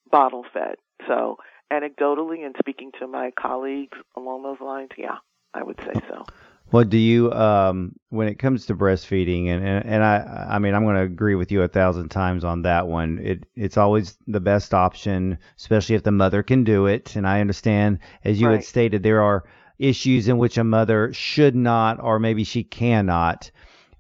bottle 0.10 0.44
fed. 0.52 0.78
So 1.08 1.38
anecdotally 1.72 2.44
and 2.44 2.56
speaking 2.58 2.92
to 3.00 3.06
my 3.06 3.30
colleagues 3.40 4.00
along 4.18 4.42
those 4.42 4.60
lines, 4.60 4.90
yeah, 4.98 5.18
I 5.54 5.62
would 5.62 5.78
say 5.78 5.94
so. 6.10 6.26
Well, 6.72 6.86
do 6.86 6.98
you, 6.98 7.32
um, 7.34 7.96
when 8.10 8.30
it 8.30 8.36
comes 8.40 8.66
to 8.68 8.76
breastfeeding, 8.76 9.48
and, 9.48 9.62
and, 9.66 9.86
and 9.86 10.04
I, 10.04 10.48
I 10.52 10.60
mean, 10.60 10.74
I'm 10.74 10.84
going 10.84 10.96
to 10.96 11.02
agree 11.02 11.36
with 11.36 11.52
you 11.52 11.64
a 11.64 11.68
thousand 11.68 12.10
times 12.10 12.46
on 12.46 12.62
that 12.62 12.88
one. 12.88 13.20
It, 13.22 13.46
it's 13.56 13.78
always 13.78 14.18
the 14.28 14.40
best 14.40 14.74
option, 14.74 15.38
especially 15.58 15.96
if 15.96 16.04
the 16.04 16.12
mother 16.12 16.44
can 16.44 16.64
do 16.64 16.86
it. 16.86 17.16
And 17.18 17.28
I 17.28 17.42
understand, 17.42 18.00
as 18.24 18.40
you 18.40 18.48
right. 18.48 18.54
had 18.54 18.64
stated, 18.64 19.04
there 19.04 19.22
are 19.22 19.44
issues 19.80 20.30
in 20.30 20.38
which 20.38 20.58
a 20.58 20.64
mother 20.64 21.12
should 21.12 21.56
not, 21.56 22.02
or 22.02 22.20
maybe 22.20 22.46
she 22.46 22.64
cannot. 22.64 23.52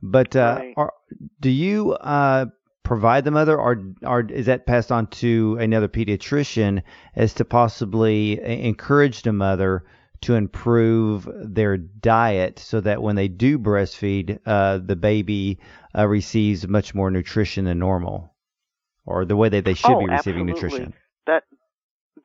But 0.02 0.36
uh, 0.36 0.58
right. 0.60 0.74
are, 0.78 0.94
do 1.42 1.50
you 1.50 1.94
uh, 1.94 2.46
provide 2.84 3.26
the 3.26 3.32
mother, 3.32 3.60
or, 3.60 3.84
or 4.04 4.22
is 4.22 4.46
that 4.46 4.66
passed 4.66 4.92
on 4.92 5.08
to 5.08 5.58
another 5.60 5.90
pediatrician 5.90 6.84
as 7.16 7.34
to 7.34 7.44
possibly 7.44 8.42
encourage 8.42 9.24
the 9.24 9.34
mother? 9.34 9.84
To 10.22 10.36
improve 10.36 11.28
their 11.34 11.78
diet 11.78 12.60
so 12.60 12.80
that 12.82 13.02
when 13.02 13.16
they 13.16 13.28
do 13.28 13.58
breastfeed, 13.58 14.40
uh, 14.46 14.78
the 14.78 14.96
baby 14.96 15.60
uh, 15.98 16.08
receives 16.08 16.68
much 16.68 16.94
more 16.94 17.10
nutrition 17.10 17.66
than 17.66 17.80
normal, 17.80 18.34
or 19.06 19.26
the 19.26 19.36
way 19.36 19.50
that 19.50 19.66
they 19.66 19.74
should 19.74 19.92
oh, 19.92 20.00
be 20.00 20.06
receiving 20.06 20.50
absolutely. 20.50 20.54
nutrition. 20.54 20.94
That 21.28 21.44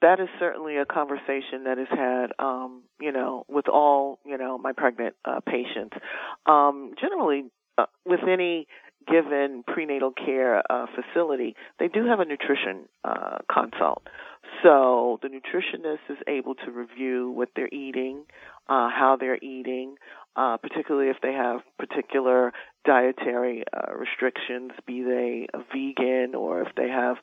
that 0.03 0.21
is 0.21 0.29
certainly 0.39 0.77
a 0.77 0.85
conversation 0.85 1.65
that 1.65 1.79
is 1.79 1.89
had, 1.91 2.27
um, 2.39 2.83
you 3.01 3.13
know, 3.13 3.45
with 3.49 3.69
all 3.69 4.19
you 4.27 4.37
know 4.37 4.59
my 4.59 4.73
pregnant 4.73 5.15
uh, 5.25 5.41
patients. 5.41 5.97
Um, 6.45 6.93
generally, 7.01 7.45
uh, 7.79 7.87
with 8.05 8.21
any 8.29 8.67
given 9.09 9.63
prenatal 9.67 10.13
care 10.13 10.63
uh, 10.71 10.87
facility, 10.95 11.55
they 11.79 11.89
do 11.89 12.07
have 12.07 12.21
a 12.21 12.25
nutrition 12.25 12.89
uh, 13.05 13.39
consult. 13.53 14.03
So 14.63 15.19
the 15.23 15.29
nutritionist 15.29 16.11
is 16.11 16.19
able 16.27 16.55
to 16.57 16.71
review 16.71 17.31
what 17.31 17.51
they're 17.55 17.69
eating, 17.73 18.25
uh, 18.69 18.89
how 18.91 19.17
they're 19.19 19.39
eating, 19.43 19.97
uh, 20.35 20.57
particularly 20.57 21.09
if 21.11 21.17
they 21.23 21.33
have 21.33 21.61
particular 21.79 22.53
dietary 22.85 23.65
uh, 23.73 23.95
restrictions, 23.95 24.73
be 24.87 25.03
they 25.03 25.47
a 25.53 25.59
vegan 25.73 26.35
or 26.35 26.63
if 26.63 26.69
they 26.77 26.89
have 26.89 27.17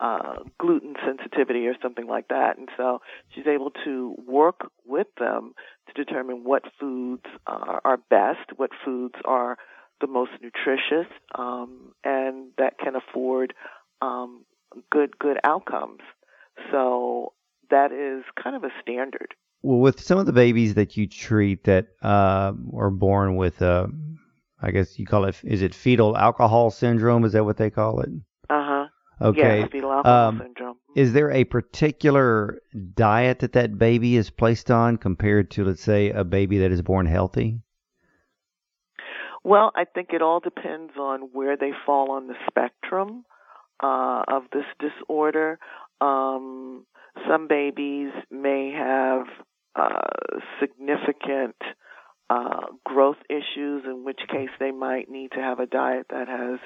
uh, 0.00 0.36
gluten 0.58 0.94
sensitivity 1.04 1.66
or 1.66 1.74
something 1.82 2.06
like 2.06 2.28
that. 2.28 2.58
And 2.58 2.68
so 2.76 3.00
she's 3.34 3.46
able 3.46 3.72
to 3.84 4.14
work 4.26 4.70
with 4.86 5.08
them 5.18 5.54
to 5.88 6.04
determine 6.04 6.44
what 6.44 6.62
foods 6.78 7.24
uh, 7.46 7.78
are 7.84 7.98
best, 8.10 8.52
what 8.56 8.70
foods 8.84 9.14
are 9.24 9.56
the 10.00 10.06
most 10.06 10.30
nutritious, 10.40 11.10
um, 11.34 11.92
and 12.04 12.52
that 12.58 12.78
can 12.78 12.94
afford 12.94 13.54
um, 14.00 14.44
good 14.90 15.18
good 15.18 15.38
outcomes. 15.42 16.00
So 16.70 17.32
that 17.70 17.92
is 17.92 18.24
kind 18.42 18.56
of 18.56 18.64
a 18.64 18.70
standard. 18.82 19.34
Well, 19.62 19.78
with 19.78 20.00
some 20.00 20.18
of 20.18 20.26
the 20.26 20.32
babies 20.32 20.74
that 20.74 20.96
you 20.96 21.06
treat 21.08 21.64
that 21.64 21.88
uh, 22.02 22.52
are 22.74 22.90
born 22.90 23.36
with, 23.36 23.60
uh, 23.60 23.88
I 24.60 24.70
guess 24.70 24.98
you 24.98 25.06
call 25.06 25.24
it, 25.24 25.40
is 25.44 25.62
it 25.62 25.74
fetal 25.74 26.16
alcohol 26.16 26.70
syndrome? 26.70 27.24
Is 27.24 27.32
that 27.32 27.44
what 27.44 27.56
they 27.56 27.70
call 27.70 28.00
it? 28.00 28.10
Uh 28.48 28.64
huh. 28.64 28.86
Okay. 29.20 29.60
Yes, 29.60 29.68
fetal 29.72 29.92
alcohol 29.92 30.28
Um, 30.28 30.38
syndrome. 30.38 30.76
Is 30.94 31.12
there 31.12 31.30
a 31.30 31.44
particular 31.44 32.60
diet 32.94 33.40
that 33.40 33.52
that 33.52 33.78
baby 33.78 34.16
is 34.16 34.30
placed 34.30 34.70
on 34.70 34.96
compared 34.96 35.50
to, 35.52 35.64
let's 35.64 35.82
say, 35.82 36.10
a 36.10 36.24
baby 36.24 36.58
that 36.58 36.72
is 36.72 36.82
born 36.82 37.06
healthy? 37.06 37.60
Well, 39.44 39.72
I 39.74 39.84
think 39.84 40.08
it 40.12 40.22
all 40.22 40.40
depends 40.40 40.92
on 40.98 41.30
where 41.32 41.56
they 41.56 41.72
fall 41.86 42.10
on 42.10 42.26
the 42.26 42.34
spectrum 42.48 43.24
uh, 43.82 44.22
of 44.28 44.44
this 44.52 44.64
disorder. 44.78 45.58
Um, 46.00 46.86
some 47.28 47.48
babies 47.48 48.12
may 48.30 48.72
have 48.76 49.26
uh, 49.74 50.38
significant 50.60 51.56
uh, 52.30 52.66
growth 52.84 53.16
issues, 53.30 53.84
in 53.84 54.04
which 54.04 54.20
case 54.30 54.50
they 54.60 54.70
might 54.70 55.10
need 55.10 55.32
to 55.32 55.40
have 55.40 55.60
a 55.60 55.66
diet 55.66 56.06
that 56.10 56.28
has 56.28 56.58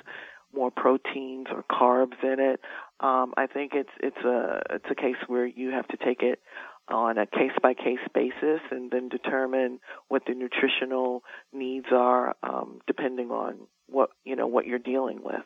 more 0.55 0.71
proteins 0.71 1.47
or 1.51 1.65
carbs 1.71 2.23
in 2.23 2.39
it. 2.39 2.61
Um, 3.01 3.33
I 3.37 3.47
think 3.47 3.73
it's 3.75 3.91
it's 4.01 4.25
a 4.25 4.61
it's 4.71 4.85
a 4.91 4.95
case 4.95 5.17
where 5.27 5.47
you 5.47 5.71
have 5.71 5.89
to 5.89 5.97
take 5.97 6.23
it 6.23 6.41
on 6.89 7.17
a 7.17 7.27
case 7.27 7.53
by 7.63 7.75
case 7.75 7.99
basis 8.15 8.61
and 8.71 8.91
then 8.91 9.09
determine 9.09 9.79
what 10.09 10.23
the 10.27 10.35
nutritional 10.35 11.23
needs 11.53 11.87
are 11.93 12.35
um, 12.43 12.81
depending 12.87 13.31
on 13.31 13.67
what 13.87 14.11
you 14.25 14.37
know 14.37 14.47
what 14.47 14.67
you're 14.67 14.79
dealing 14.79 15.21
with. 15.23 15.45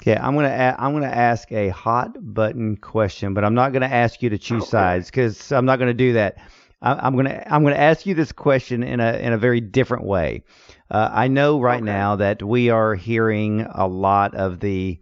Okay, 0.00 0.16
I'm 0.16 0.34
gonna 0.34 0.48
a- 0.48 0.76
I'm 0.80 0.92
gonna 0.92 1.06
ask 1.06 1.50
a 1.52 1.68
hot 1.70 2.16
button 2.34 2.76
question, 2.76 3.34
but 3.34 3.44
I'm 3.44 3.54
not 3.54 3.72
gonna 3.72 3.86
ask 3.86 4.22
you 4.22 4.30
to 4.30 4.38
choose 4.38 4.62
Okay. 4.62 4.70
sides 4.70 5.10
because 5.10 5.50
I'm 5.52 5.64
not 5.64 5.78
gonna 5.78 5.94
do 5.94 6.14
that. 6.14 6.36
I, 6.80 6.94
I'm 6.94 7.16
gonna 7.16 7.42
I'm 7.46 7.62
gonna 7.64 7.76
ask 7.76 8.06
you 8.06 8.14
this 8.14 8.32
question 8.32 8.82
in 8.82 9.00
a 9.00 9.12
in 9.18 9.32
a 9.32 9.38
very 9.38 9.60
different 9.60 10.04
way. 10.04 10.44
Uh, 10.90 11.08
I 11.12 11.28
know 11.28 11.60
right 11.60 11.82
Okay. 11.82 11.84
now 11.84 12.16
that 12.16 12.42
we 12.42 12.70
are 12.70 12.94
hearing 12.94 13.62
a 13.62 13.86
lot 13.86 14.34
of 14.34 14.60
the 14.60 14.98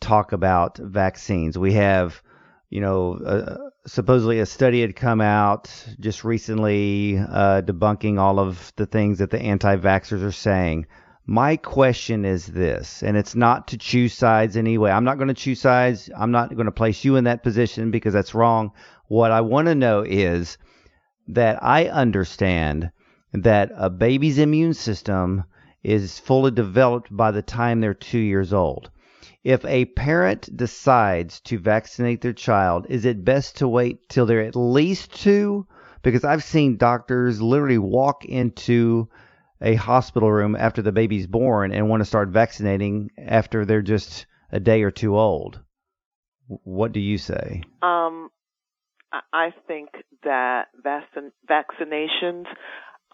talk 0.00 0.32
about 0.32 0.78
vaccines. 0.78 1.58
We 1.58 1.72
have, 1.74 2.22
you 2.70 2.80
know, 2.80 3.14
uh, 3.14 3.56
supposedly 3.86 4.38
a 4.40 4.46
study 4.46 4.80
had 4.80 4.94
come 4.94 5.20
out 5.20 5.70
just 6.00 6.24
recently 6.24 7.18
uh, 7.18 7.62
debunking 7.62 8.18
all 8.18 8.38
of 8.38 8.72
the 8.76 8.86
things 8.86 9.18
that 9.18 9.30
the 9.30 9.40
anti-vaxxers 9.40 10.22
are 10.22 10.32
saying. 10.32 10.86
My 11.30 11.56
question 11.56 12.24
is 12.24 12.46
this, 12.46 13.02
and 13.02 13.14
it's 13.14 13.34
not 13.34 13.68
to 13.68 13.76
choose 13.76 14.14
sides 14.14 14.56
anyway. 14.56 14.90
I'm 14.90 15.04
not 15.04 15.18
going 15.18 15.28
to 15.28 15.34
choose 15.34 15.60
sides. 15.60 16.08
I'm 16.16 16.30
not 16.30 16.54
going 16.54 16.64
to 16.64 16.72
place 16.72 17.04
you 17.04 17.16
in 17.16 17.24
that 17.24 17.42
position 17.42 17.90
because 17.90 18.14
that's 18.14 18.34
wrong. 18.34 18.72
What 19.08 19.30
I 19.30 19.42
want 19.42 19.66
to 19.66 19.74
know 19.74 20.00
is 20.00 20.56
that 21.26 21.62
I 21.62 21.88
understand 21.88 22.92
that 23.34 23.70
a 23.76 23.90
baby's 23.90 24.38
immune 24.38 24.72
system 24.72 25.44
is 25.82 26.18
fully 26.18 26.50
developed 26.50 27.14
by 27.14 27.30
the 27.30 27.42
time 27.42 27.82
they're 27.82 27.92
two 27.92 28.16
years 28.16 28.54
old. 28.54 28.90
If 29.44 29.62
a 29.66 29.84
parent 29.84 30.56
decides 30.56 31.40
to 31.40 31.58
vaccinate 31.58 32.22
their 32.22 32.32
child, 32.32 32.86
is 32.88 33.04
it 33.04 33.26
best 33.26 33.58
to 33.58 33.68
wait 33.68 34.08
till 34.08 34.24
they're 34.24 34.40
at 34.46 34.56
least 34.56 35.14
two? 35.14 35.66
Because 36.00 36.24
I've 36.24 36.42
seen 36.42 36.78
doctors 36.78 37.42
literally 37.42 37.76
walk 37.76 38.24
into 38.24 39.10
a 39.60 39.74
hospital 39.74 40.30
room 40.30 40.56
after 40.56 40.82
the 40.82 40.92
baby's 40.92 41.26
born 41.26 41.72
and 41.72 41.88
want 41.88 42.00
to 42.00 42.04
start 42.04 42.28
vaccinating 42.28 43.10
after 43.18 43.64
they're 43.64 43.82
just 43.82 44.26
a 44.52 44.60
day 44.60 44.82
or 44.82 44.90
two 44.90 45.16
old. 45.18 45.60
What 46.46 46.92
do 46.92 47.00
you 47.00 47.18
say? 47.18 47.62
Um, 47.82 48.30
I- 49.12 49.52
think 49.66 49.90
that 50.22 50.68
vaccin- 50.82 51.32
vaccinations 51.46 52.46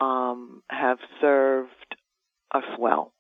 um, 0.01 0.63
have 0.71 0.99
served 1.21 1.97
us 2.53 2.63
well, 2.79 3.13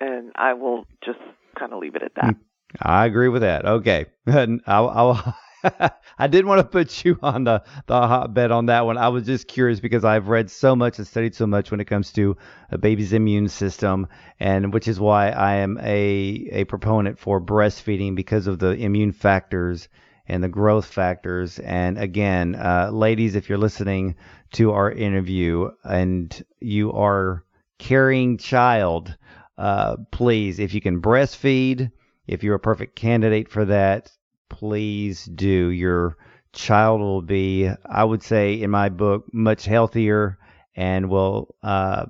and 0.00 0.32
I 0.34 0.54
will 0.54 0.84
just 1.04 1.20
kind 1.56 1.72
of 1.72 1.78
leave 1.78 1.94
it 1.94 2.02
at 2.02 2.14
that. 2.16 2.34
I 2.80 3.06
agree 3.06 3.28
with 3.28 3.42
that. 3.42 3.64
Okay, 3.64 4.06
I'll, 4.26 4.88
I'll 4.88 5.36
I 6.18 6.26
didn't 6.26 6.48
want 6.48 6.58
to 6.60 6.64
put 6.64 7.04
you 7.04 7.18
on 7.22 7.44
the, 7.44 7.62
the 7.86 7.94
hotbed 7.94 8.50
on 8.50 8.66
that 8.66 8.84
one. 8.86 8.98
I 8.98 9.08
was 9.08 9.24
just 9.24 9.46
curious 9.48 9.80
because 9.80 10.04
I've 10.04 10.28
read 10.28 10.50
so 10.50 10.74
much 10.74 10.98
and 10.98 11.06
studied 11.06 11.34
so 11.34 11.46
much 11.46 11.70
when 11.70 11.80
it 11.80 11.86
comes 11.86 12.12
to 12.12 12.36
a 12.70 12.78
baby's 12.78 13.12
immune 13.12 13.48
system, 13.48 14.08
and 14.40 14.72
which 14.72 14.88
is 14.88 14.98
why 14.98 15.30
I 15.30 15.56
am 15.56 15.78
a, 15.82 16.48
a 16.52 16.64
proponent 16.64 17.18
for 17.18 17.40
breastfeeding 17.40 18.14
because 18.16 18.46
of 18.46 18.58
the 18.58 18.70
immune 18.70 19.12
factors 19.12 19.88
and 20.26 20.42
the 20.42 20.48
growth 20.48 20.86
factors. 20.86 21.58
And 21.60 21.98
again, 21.98 22.54
uh, 22.54 22.90
ladies, 22.92 23.34
if 23.34 23.48
you're 23.48 23.58
listening 23.58 24.16
to 24.54 24.72
our 24.72 24.90
interview 24.90 25.70
and 25.84 26.44
you 26.60 26.92
are 26.92 27.44
carrying 27.78 28.38
child, 28.38 29.16
uh, 29.58 29.96
please, 30.10 30.58
if 30.58 30.74
you 30.74 30.80
can 30.80 31.00
breastfeed, 31.00 31.90
if 32.26 32.42
you're 32.42 32.54
a 32.54 32.60
perfect 32.60 32.96
candidate 32.96 33.48
for 33.48 33.64
that, 33.64 34.10
please 34.52 35.24
do. 35.24 35.70
Your 35.70 36.16
child 36.52 37.00
will 37.00 37.22
be, 37.22 37.68
I 37.84 38.04
would 38.04 38.22
say, 38.22 38.60
in 38.62 38.70
my 38.70 38.88
book, 38.88 39.24
much 39.32 39.64
healthier 39.64 40.38
and 40.76 41.08
will. 41.08 41.54
Uh, 41.62 42.06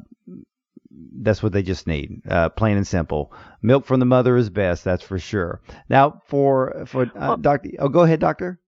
that's 1.22 1.42
what 1.42 1.52
they 1.52 1.62
just 1.62 1.86
need, 1.86 2.20
uh, 2.28 2.50
plain 2.50 2.76
and 2.76 2.86
simple. 2.86 3.32
Milk 3.62 3.86
from 3.86 4.00
the 4.00 4.06
mother 4.06 4.36
is 4.36 4.50
best, 4.50 4.84
that's 4.84 5.02
for 5.02 5.18
sure. 5.18 5.62
Now, 5.88 6.20
for 6.26 6.84
for 6.86 7.04
uh, 7.04 7.10
well, 7.14 7.36
doctor, 7.38 7.70
oh, 7.78 7.88
go 7.88 8.00
ahead, 8.00 8.20
doctor. 8.20 8.60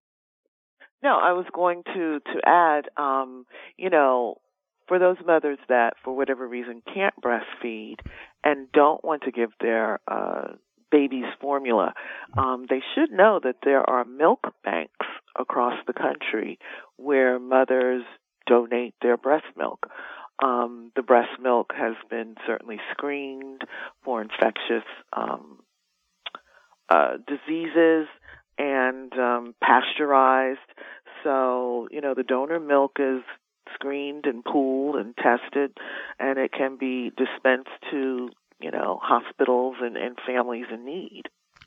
No, 1.03 1.19
I 1.19 1.33
was 1.33 1.45
going 1.53 1.83
to 1.85 2.21
to 2.21 2.41
add, 2.47 2.89
um, 2.97 3.45
you 3.77 3.91
know, 3.91 4.37
for 4.89 4.99
those 4.99 5.17
mothers 5.27 5.59
that, 5.69 5.95
for 6.03 6.17
whatever 6.17 6.49
reason, 6.49 6.83
can't 6.93 7.15
breastfeed 7.23 7.97
and 8.43 8.73
don't 8.73 9.05
want 9.05 9.23
to 9.25 9.31
give 9.31 9.51
their 9.61 10.01
uh, 10.09 10.53
baby's 10.95 11.33
formula, 11.41 11.93
um, 12.39 12.67
they 12.71 12.81
should 12.95 13.11
know 13.11 13.41
that 13.43 13.57
there 13.65 13.89
are 13.89 14.05
milk 14.05 14.55
banks 14.63 15.07
across 15.37 15.75
the 15.89 15.93
country 15.93 16.57
where 16.97 17.41
mothers 17.41 18.05
donate 18.47 18.95
their 19.03 19.17
breast 19.17 19.47
milk. 19.57 19.89
Um, 20.41 20.93
the 20.95 21.03
breast 21.03 21.41
milk 21.43 21.73
has 21.77 21.95
been 22.11 22.37
certainly 22.47 22.79
screened 22.93 23.63
for 24.05 24.23
infectious 24.23 24.85
um, 25.13 25.59
uh, 26.89 27.17
diseases 27.27 28.07
and 28.57 29.13
um, 29.15 29.55
pasteurized. 29.61 30.61
So, 31.25 31.89
you 31.91 32.01
know, 32.01 32.15
the 32.15 32.23
donor 32.23 32.61
milk 32.61 32.99
is 33.01 33.23
screened 33.75 34.27
and 34.27 34.45
pooled 34.45 34.95
and 34.95 35.17
tested, 35.17 35.77
and 36.21 36.39
it 36.39 36.53
can 36.53 36.77
be 36.77 37.11
dispensed 37.17 37.71
to 37.91 38.31
you 38.65 38.71
know, 38.71 38.99
hospitals 39.03 39.77
and, 39.83 39.95
and 39.99 40.17
families 40.27 40.65
in 40.73 40.87
need. 40.87 41.25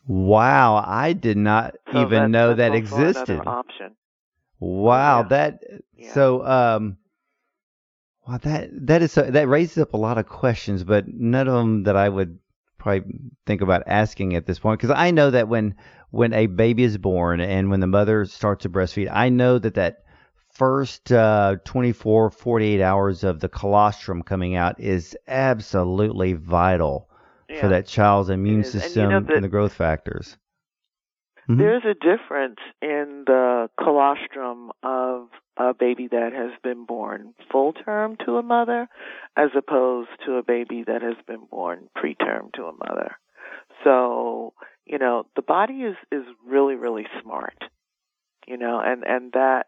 Wow, 0.08 0.84
I 0.84 1.14
did 1.14 1.38
not 1.38 1.76
so 1.94 2.02
even 2.02 2.32
know 2.32 2.56
that 2.56 2.74
existed. 2.74 3.40
Option. 3.46 3.96
Wow, 4.60 5.20
yeah. 5.20 5.28
that 5.28 5.64
yeah. 5.96 6.14
so 6.14 6.44
um 6.44 6.98
wow 8.28 8.40
that 8.40 8.70
that 8.88 9.04
is 9.04 9.12
so, 9.12 9.22
that 9.22 9.48
raises 9.48 9.78
up 9.78 9.94
a 9.94 9.98
lot 9.98 10.18
of 10.18 10.28
questions, 10.28 10.84
but 10.84 11.08
none 11.08 11.48
of 11.48 11.54
them 11.54 11.84
that 11.84 11.96
I 11.96 12.10
would 12.10 12.40
probably 12.80 13.14
think 13.46 13.62
about 13.62 13.84
asking 13.86 14.36
at 14.36 14.48
this 14.48 14.58
point 14.58 14.80
because 14.80 14.96
I 14.96 15.12
know 15.12 15.30
that 15.30 15.48
when 15.48 15.76
when 16.10 16.34
a 16.34 16.48
baby 16.48 16.84
is 16.84 16.98
born 16.98 17.42
and 17.42 17.70
when 17.70 17.80
the 17.80 17.88
mother 17.88 18.26
starts 18.26 18.64
to 18.64 18.70
breastfeed, 18.70 19.10
I 19.12 19.30
know 19.30 19.60
that 19.60 19.76
that 19.76 20.04
first 20.58 21.12
uh, 21.12 21.58
24, 21.66 22.32
48 22.32 22.82
hours 22.82 23.24
of 23.24 23.40
the 23.40 23.50
colostrum 23.50 24.24
coming 24.24 24.56
out 24.56 24.80
is 24.80 25.16
absolutely 25.28 26.34
vital 26.34 27.08
yeah. 27.48 27.62
for 27.62 27.68
that 27.70 27.86
child's 27.86 28.30
immune 28.30 28.64
system 28.64 29.04
and, 29.04 29.12
you 29.12 29.20
know, 29.20 29.26
the, 29.26 29.34
and, 29.36 29.44
the 29.44 29.50
growth 29.50 29.74
factors. 29.74 30.36
Mm-hmm. 31.48 31.60
There's 31.60 31.84
a 31.86 31.94
difference 31.94 32.58
in 32.82 33.24
the 33.28 33.70
colostrum 33.80 34.72
of 34.82 35.28
a 35.58 35.74
baby 35.74 36.08
that 36.12 36.34
has 36.34 36.52
been 36.64 36.86
born 36.86 37.34
full 37.52 37.74
term 37.74 38.18
to 38.26 38.38
a 38.38 38.44
mother 38.44 38.88
as 39.38 39.50
opposed 39.56 40.10
to 40.26 40.34
a 40.34 40.44
baby 40.44 40.84
that 40.88 41.04
has 41.04 41.16
been 41.28 41.46
born 41.50 41.88
preterm 41.96 42.52
to 42.54 42.64
a 42.64 42.74
mother. 42.74 43.16
So, 43.84 44.54
you 44.86 44.98
know, 44.98 45.28
the 45.36 45.42
body 45.44 45.82
is, 45.84 45.96
is 46.12 46.24
really, 46.46 46.76
really 46.76 47.06
smart. 47.22 47.64
You 48.48 48.58
know, 48.58 48.82
and, 48.84 49.04
and 49.06 49.34
that 49.34 49.67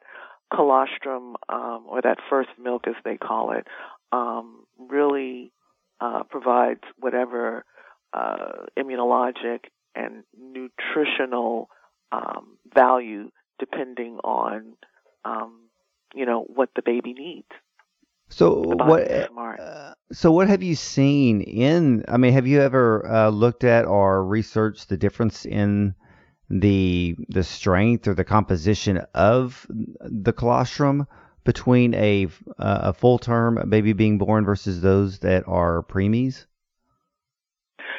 colostrum, 0.54 1.36
um, 1.48 1.86
or 1.88 2.02
that 2.02 2.18
first 2.30 2.50
milk 2.62 2.88
as 2.88 2.96
they 3.04 3.18
call 3.18 3.52
it, 3.52 3.68
um, 4.12 4.66
really 4.78 5.52
uh, 6.02 6.24
provides 6.30 6.82
whatever 6.98 7.66
uh, 8.14 8.66
immunologic 8.78 9.66
and 9.96 10.24
nutritional 10.38 11.70
um, 12.12 12.58
value 12.74 13.30
depending 13.60 14.18
on 14.24 14.74
um, 15.26 15.60
you 16.14 16.26
know 16.26 16.46
what 16.48 16.70
the 16.76 16.82
baby 16.82 17.14
needs. 17.14 17.48
So 18.30 18.62
what? 18.62 19.12
Uh, 19.12 19.94
so 20.12 20.32
what 20.32 20.48
have 20.48 20.64
you 20.64 20.76
seen 20.76 21.42
in? 21.42 22.06
I 22.08 22.18
mean, 22.18 22.34
have 22.34 22.48
you 22.48 22.62
ever 22.62 23.06
uh, 23.08 23.30
looked 23.30 23.64
at 23.64 23.86
or 23.86 24.24
researched 24.24 24.90
the 24.90 24.98
difference 24.98 25.46
in 25.46 25.96
the 26.50 27.16
the 27.28 27.44
strength 27.44 28.08
or 28.08 28.14
the 28.14 28.24
composition 28.24 28.98
of 29.14 29.66
the 29.70 30.34
colostrum 30.34 31.08
between 31.44 31.94
a 31.94 32.28
a 32.58 32.94
full 32.94 33.18
term 33.20 33.70
baby 33.70 33.94
being 33.94 34.18
born 34.18 34.46
versus 34.46 34.82
those 34.82 35.20
that 35.20 35.48
are 35.48 35.84
preemies? 35.84 36.46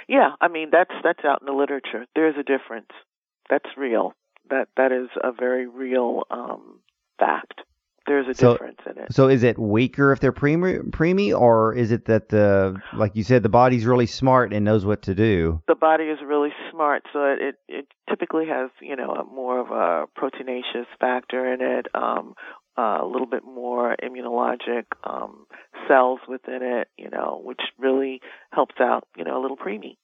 Yeah, 0.08 0.30
I 0.40 0.48
mean 0.48 0.70
that's 0.72 0.94
that's 1.04 1.24
out 1.24 1.40
in 1.40 1.46
the 1.46 1.52
literature. 1.52 2.06
There's 2.14 2.36
a 2.38 2.42
difference. 2.42 2.90
That's 3.48 3.68
real. 3.76 4.14
That 4.48 4.68
that 4.76 4.92
is 4.92 5.08
a 5.22 5.32
very 5.32 5.66
real 5.66 6.24
um, 6.30 6.80
fact. 7.18 7.60
There's 8.10 8.26
a 8.26 8.34
so, 8.34 8.54
difference 8.54 8.80
in 8.86 8.98
it. 9.00 9.12
So 9.12 9.28
is 9.28 9.44
it 9.44 9.56
weaker 9.56 10.10
if 10.10 10.18
they're 10.18 10.32
preemie, 10.32 10.90
preemie, 10.90 11.32
or 11.32 11.72
is 11.72 11.92
it 11.92 12.06
that 12.06 12.28
the 12.28 12.74
like 12.92 13.14
you 13.14 13.22
said 13.22 13.44
the 13.44 13.48
body's 13.48 13.86
really 13.86 14.06
smart 14.06 14.52
and 14.52 14.64
knows 14.64 14.84
what 14.84 15.02
to 15.02 15.14
do? 15.14 15.62
The 15.68 15.76
body 15.76 16.06
is 16.06 16.18
really 16.26 16.48
smart, 16.72 17.04
so 17.12 17.22
it 17.22 17.40
it, 17.40 17.54
it 17.68 17.86
typically 18.08 18.46
has 18.48 18.70
you 18.82 18.96
know 18.96 19.12
a 19.12 19.22
more 19.22 19.60
of 19.60 19.70
a 19.70 20.06
proteinaceous 20.20 20.86
factor 20.98 21.54
in 21.54 21.60
it, 21.62 21.86
um, 21.94 22.34
uh, 22.76 22.98
a 23.00 23.06
little 23.06 23.28
bit 23.28 23.44
more 23.44 23.94
immunologic 24.02 24.86
um, 25.04 25.46
cells 25.86 26.18
within 26.26 26.64
it, 26.64 26.88
you 26.98 27.10
know, 27.10 27.40
which 27.44 27.60
really 27.78 28.20
helps 28.50 28.74
out 28.80 29.06
you 29.16 29.22
know 29.22 29.40
a 29.40 29.40
little 29.40 29.56
preemie. 29.56 29.98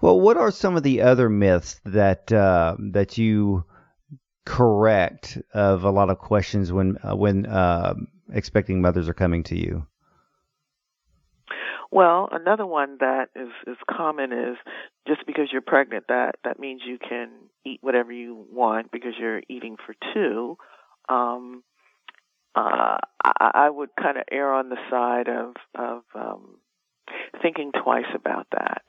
Well, 0.00 0.20
what 0.20 0.36
are 0.36 0.52
some 0.52 0.76
of 0.76 0.84
the 0.84 1.00
other 1.00 1.28
myths 1.28 1.80
that 1.84 2.32
uh, 2.32 2.76
that 2.92 3.18
you 3.18 3.64
correct 4.44 5.38
of 5.52 5.84
a 5.84 5.90
lot 5.90 6.10
of 6.10 6.18
questions 6.18 6.72
when 6.72 6.98
uh, 7.02 7.16
when 7.16 7.46
uh, 7.46 7.94
expecting 8.32 8.80
mothers 8.80 9.08
are 9.08 9.14
coming 9.14 9.42
to 9.44 9.56
you? 9.56 9.86
Well, 11.90 12.28
another 12.32 12.66
one 12.66 12.96
that 13.00 13.28
is 13.36 13.50
is 13.66 13.76
common 13.88 14.32
is 14.32 14.56
just 15.06 15.26
because 15.26 15.48
you're 15.52 15.62
pregnant 15.62 16.06
that 16.08 16.36
that 16.44 16.58
means 16.58 16.82
you 16.84 16.98
can 16.98 17.30
eat 17.64 17.78
whatever 17.82 18.12
you 18.12 18.46
want 18.50 18.90
because 18.90 19.12
you're 19.18 19.42
eating 19.48 19.76
for 19.76 19.94
two. 20.12 20.58
Um, 21.08 21.62
uh, 22.54 22.98
I, 23.24 23.50
I 23.54 23.70
would 23.70 23.90
kind 24.00 24.16
of 24.16 24.24
err 24.30 24.52
on 24.52 24.70
the 24.70 24.76
side 24.90 25.28
of 25.28 25.54
of 25.74 26.02
um, 26.14 26.56
thinking 27.42 27.72
twice 27.72 28.12
about 28.14 28.46
that. 28.52 28.82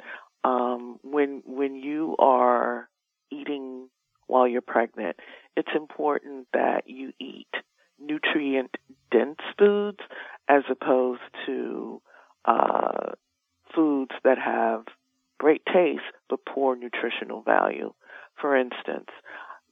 Um, 0.43 0.99
when 1.03 1.43
when 1.45 1.75
you 1.75 2.15
are 2.19 2.89
eating 3.31 3.89
while 4.27 4.47
you're 4.47 4.61
pregnant, 4.61 5.17
it's 5.55 5.69
important 5.75 6.47
that 6.53 6.83
you 6.87 7.13
eat 7.19 7.47
nutrient 7.99 8.75
dense 9.11 9.39
foods 9.57 9.99
as 10.49 10.63
opposed 10.69 11.21
to 11.45 12.01
uh, 12.45 13.11
foods 13.73 14.11
that 14.23 14.37
have 14.37 14.83
great 15.37 15.65
taste 15.65 16.01
but 16.29 16.45
poor 16.45 16.75
nutritional 16.75 17.41
value. 17.41 17.93
For 18.39 18.55
instance, 18.55 19.09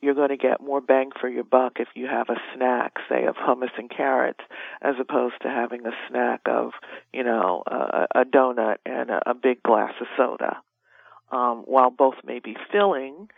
you're 0.01 0.13
going 0.13 0.29
to 0.29 0.37
get 0.37 0.61
more 0.61 0.81
bang 0.81 1.11
for 1.19 1.29
your 1.29 1.45
buck 1.45 1.73
if 1.79 1.87
you 1.95 2.07
have 2.07 2.27
a 2.29 2.35
snack, 2.53 2.93
say, 3.09 3.25
of 3.25 3.35
hummus 3.35 3.71
and 3.77 3.89
carrots, 3.89 4.41
as 4.81 4.95
opposed 4.99 5.35
to 5.41 5.47
having 5.47 5.85
a 5.85 5.91
snack 6.09 6.41
of, 6.45 6.71
you 7.13 7.23
know, 7.23 7.63
a, 7.65 8.07
a 8.13 8.25
donut 8.25 8.77
and 8.85 9.09
a, 9.09 9.29
a 9.29 9.33
big 9.33 9.63
glass 9.63 9.93
of 10.01 10.07
soda. 10.17 10.57
Um, 11.31 11.63
while 11.65 11.89
both 11.89 12.15
may 12.25 12.39
be 12.39 12.55
filling, 12.71 13.29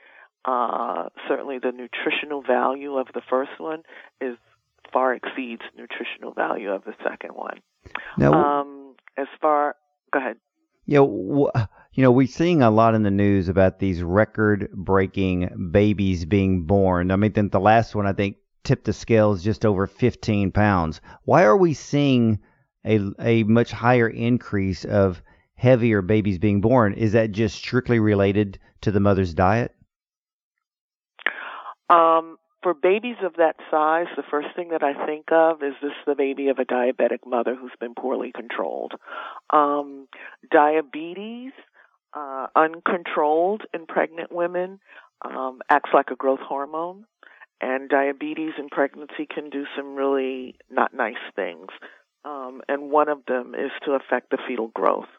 uh, 0.45 1.09
certainly 1.27 1.59
the 1.59 1.71
nutritional 1.71 2.41
value 2.41 2.97
of 2.97 3.07
the 3.13 3.21
first 3.29 3.51
one 3.57 3.83
is 4.21 4.37
far 4.93 5.13
exceeds 5.13 5.61
nutritional 5.77 6.33
value 6.33 6.71
of 6.71 6.83
the 6.85 6.93
second 7.03 7.31
one. 7.31 7.59
Now, 8.17 8.33
um, 8.33 8.95
as 9.17 9.27
far, 9.41 9.75
go 10.13 10.19
ahead. 10.19 10.37
You 10.85 10.99
know, 10.99 11.51
you 11.93 12.03
know, 12.03 12.11
we're 12.11 12.27
seeing 12.27 12.61
a 12.61 12.69
lot 12.69 12.93
in 12.93 13.03
the 13.03 13.11
news 13.11 13.49
about 13.49 13.79
these 13.79 14.03
record-breaking 14.03 15.69
babies 15.71 16.25
being 16.25 16.63
born. 16.63 17.09
I 17.09 17.15
mean, 17.15 17.31
then 17.33 17.49
the 17.49 17.59
last 17.59 17.95
one 17.95 18.05
I 18.05 18.13
think 18.13 18.37
tipped 18.63 18.85
the 18.85 18.93
scales 18.93 19.43
just 19.43 19.65
over 19.65 19.87
15 19.87 20.51
pounds. 20.51 21.01
Why 21.23 21.43
are 21.43 21.57
we 21.57 21.73
seeing 21.73 22.39
a 22.85 22.99
a 23.19 23.43
much 23.43 23.71
higher 23.71 24.07
increase 24.07 24.85
of 24.85 25.21
heavier 25.55 26.01
babies 26.01 26.37
being 26.37 26.61
born? 26.61 26.93
Is 26.93 27.13
that 27.13 27.31
just 27.31 27.55
strictly 27.55 27.99
related 27.99 28.59
to 28.81 28.91
the 28.91 28.99
mother's 28.99 29.33
diet? 29.33 29.73
Um, 31.89 32.37
for 32.63 32.73
babies 32.73 33.17
of 33.23 33.35
that 33.35 33.57
size, 33.69 34.07
the 34.15 34.23
first 34.31 34.47
thing 34.55 34.69
that 34.69 34.81
I 34.81 35.05
think 35.05 35.31
of 35.31 35.61
is 35.61 35.73
this 35.81 35.91
the 36.07 36.15
baby 36.15 36.47
of 36.47 36.57
a 36.57 36.65
diabetic 36.65 37.19
mother 37.25 37.55
who's 37.55 37.71
been 37.79 37.93
poorly 37.93 38.31
controlled. 38.33 38.93
Um, 39.51 40.07
diabetes, 40.51 41.51
uh, 42.15 42.47
uncontrolled 42.55 43.63
in 43.71 43.85
pregnant 43.85 44.31
women, 44.31 44.79
um, 45.23 45.59
acts 45.69 45.91
like 45.93 46.09
a 46.09 46.15
growth 46.15 46.39
hormone, 46.39 47.05
and 47.61 47.87
diabetes 47.87 48.53
in 48.57 48.69
pregnancy 48.69 49.27
can 49.31 49.51
do 49.51 49.65
some 49.75 49.95
really 49.95 50.55
not 50.69 50.93
nice 50.93 51.13
things. 51.35 51.67
Um, 52.23 52.61
and 52.67 52.89
one 52.89 53.09
of 53.09 53.19
them 53.27 53.53
is 53.53 53.71
to 53.85 53.91
affect 53.91 54.31
the 54.31 54.39
fetal 54.47 54.69
growth. 54.69 55.09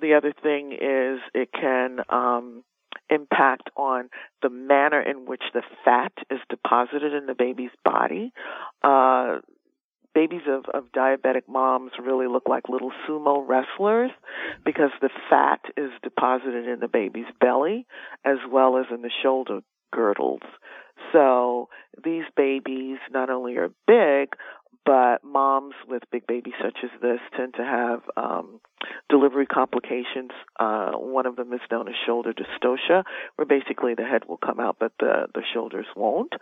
The 0.00 0.14
other 0.14 0.32
thing 0.42 0.72
is 0.72 1.20
it 1.34 1.50
can 1.52 2.00
um, 2.08 2.64
impact 3.10 3.70
on 3.76 4.08
the 4.42 4.50
manner 4.50 5.00
in 5.00 5.26
which 5.26 5.42
the 5.54 5.62
fat 5.84 6.12
is 6.30 6.40
deposited 6.48 7.12
in 7.12 7.26
the 7.26 7.34
baby's 7.34 7.70
body. 7.84 8.32
Uh, 8.82 9.38
babies 10.14 10.42
of, 10.48 10.64
of 10.72 10.90
diabetic 10.92 11.42
moms 11.46 11.92
really 12.02 12.26
look 12.26 12.48
like 12.48 12.70
little 12.70 12.90
sumo 13.06 13.46
wrestlers 13.46 14.10
because 14.64 14.90
the 15.02 15.10
fat 15.28 15.60
is 15.76 15.90
deposited 16.02 16.66
in 16.66 16.80
the 16.80 16.88
baby's 16.88 17.26
belly 17.38 17.86
as 18.24 18.38
well 18.50 18.78
as 18.78 18.86
in 18.90 19.02
the 19.02 19.10
shoulder 19.22 19.60
girdles. 19.92 20.40
So 21.12 21.68
these 22.02 22.24
babies 22.34 22.96
not 23.12 23.28
only 23.28 23.56
are 23.56 23.68
big, 23.86 24.34
but 24.86 25.24
moms 25.24 25.74
with 25.88 26.04
big 26.12 26.26
babies 26.28 26.54
such 26.62 26.78
as 26.84 26.90
this 27.02 27.18
tend 27.36 27.54
to 27.54 27.64
have 27.64 28.02
um, 28.16 28.60
delivery 29.10 29.44
complications. 29.44 30.30
Uh, 30.60 30.92
one 30.92 31.26
of 31.26 31.34
them 31.34 31.52
is 31.52 31.60
known 31.72 31.88
as 31.88 31.94
shoulder 32.06 32.32
dystocia, 32.32 33.02
where 33.34 33.46
basically 33.46 33.94
the 33.94 34.04
head 34.04 34.22
will 34.28 34.36
come 34.36 34.60
out, 34.60 34.76
but 34.78 34.92
the 35.00 35.26
the 35.34 35.42
shoulders 35.52 35.86
won't. 35.96 36.34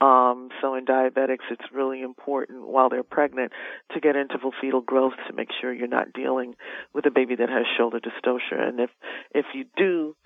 Um, 0.00 0.48
so 0.60 0.74
in 0.74 0.84
diabetics, 0.84 1.46
it's 1.50 1.64
really 1.72 2.02
important 2.02 2.66
while 2.66 2.90
they're 2.90 3.04
pregnant 3.04 3.52
to 3.92 4.00
get 4.00 4.16
interval 4.16 4.52
fetal 4.60 4.80
growth 4.80 5.14
to 5.28 5.32
make 5.32 5.48
sure 5.60 5.72
you're 5.72 5.86
not 5.86 6.12
dealing 6.12 6.56
with 6.92 7.06
a 7.06 7.12
baby 7.12 7.36
that 7.36 7.48
has 7.48 7.64
shoulder 7.78 8.00
dystocia. 8.00 8.68
And 8.68 8.80
if 8.80 8.90
if 9.32 9.46
you 9.54 9.66
do 9.76 10.16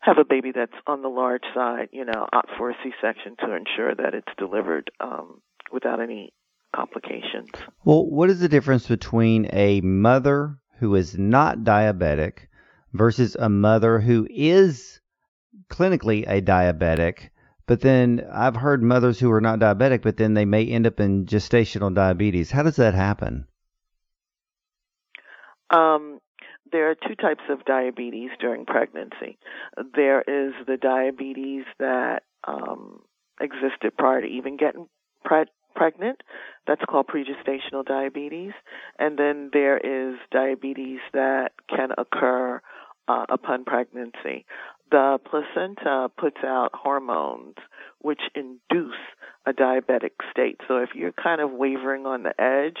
have 0.00 0.16
a 0.18 0.24
baby 0.24 0.52
that's 0.54 0.72
on 0.86 1.02
the 1.02 1.08
large 1.08 1.44
side, 1.54 1.90
you 1.92 2.06
know, 2.06 2.26
opt 2.32 2.50
for 2.56 2.70
a 2.70 2.74
C-section 2.82 3.36
to 3.40 3.54
ensure 3.54 3.94
that 3.94 4.14
it's 4.14 4.28
delivered 4.38 4.90
um, 5.00 5.40
without 5.72 6.00
any 6.00 6.32
complications. 6.74 7.48
Well, 7.84 8.06
what 8.06 8.30
is 8.30 8.40
the 8.40 8.48
difference 8.48 8.86
between 8.86 9.48
a 9.52 9.80
mother 9.80 10.58
who 10.80 10.94
is 10.94 11.16
not 11.16 11.58
diabetic 11.58 12.48
versus 12.92 13.36
a 13.36 13.48
mother 13.48 14.00
who 14.00 14.26
is 14.30 15.00
clinically 15.68 16.28
a 16.28 16.42
diabetic? 16.42 17.30
But 17.66 17.80
then 17.80 18.26
I've 18.30 18.56
heard 18.56 18.82
mothers 18.82 19.18
who 19.18 19.30
are 19.32 19.40
not 19.40 19.58
diabetic, 19.58 20.02
but 20.02 20.16
then 20.16 20.34
they 20.34 20.44
may 20.44 20.66
end 20.66 20.86
up 20.86 21.00
in 21.00 21.24
gestational 21.26 21.94
diabetes. 21.94 22.50
How 22.50 22.62
does 22.62 22.76
that 22.76 22.94
happen? 22.94 23.46
Um, 25.70 26.20
there 26.70 26.90
are 26.90 26.94
two 26.94 27.14
types 27.14 27.44
of 27.48 27.64
diabetes 27.64 28.30
during 28.38 28.66
pregnancy. 28.66 29.38
There 29.94 30.20
is 30.20 30.52
the 30.66 30.76
diabetes 30.76 31.64
that 31.78 32.24
um, 32.46 33.00
existed 33.40 33.96
prior 33.96 34.20
to 34.20 34.26
even 34.26 34.56
getting 34.56 34.88
pre- 35.24 35.46
pregnant. 35.74 36.22
That's 36.66 36.82
called 36.88 37.06
pregestational 37.06 37.84
diabetes. 37.84 38.52
And 38.98 39.18
then 39.18 39.50
there 39.52 39.78
is 39.78 40.18
diabetes 40.30 41.00
that 41.12 41.52
can 41.68 41.90
occur 41.98 42.60
uh, 43.08 43.26
upon 43.28 43.64
pregnancy. 43.64 44.46
The 44.90 45.18
placenta 45.28 46.10
puts 46.16 46.38
out 46.44 46.70
hormones 46.72 47.56
which 48.00 48.20
induce 48.34 48.94
a 49.46 49.52
diabetic 49.52 50.12
state. 50.30 50.60
So 50.68 50.78
if 50.78 50.90
you're 50.94 51.12
kind 51.12 51.40
of 51.40 51.50
wavering 51.50 52.06
on 52.06 52.22
the 52.22 52.38
edge, 52.40 52.78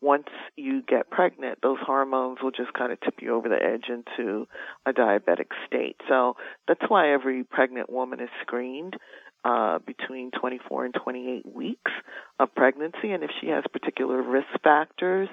once 0.00 0.26
you 0.56 0.82
get 0.82 1.10
pregnant, 1.10 1.60
those 1.62 1.78
hormones 1.80 2.38
will 2.42 2.50
just 2.50 2.72
kind 2.72 2.92
of 2.92 3.00
tip 3.00 3.14
you 3.20 3.34
over 3.34 3.48
the 3.48 3.62
edge 3.62 3.84
into 3.88 4.46
a 4.84 4.92
diabetic 4.92 5.48
state. 5.66 5.96
So 6.08 6.34
that's 6.66 6.82
why 6.88 7.12
every 7.12 7.44
pregnant 7.44 7.88
woman 7.88 8.20
is 8.20 8.28
screened 8.40 8.96
uh, 9.44 9.78
between 9.80 10.30
24 10.30 10.84
and 10.84 10.94
28 10.94 11.54
weeks 11.54 11.90
of 12.38 12.54
pregnancy, 12.54 13.10
and 13.10 13.24
if 13.24 13.30
she 13.40 13.48
has 13.48 13.64
particular 13.72 14.22
risk 14.22 14.46
factors, 14.62 15.28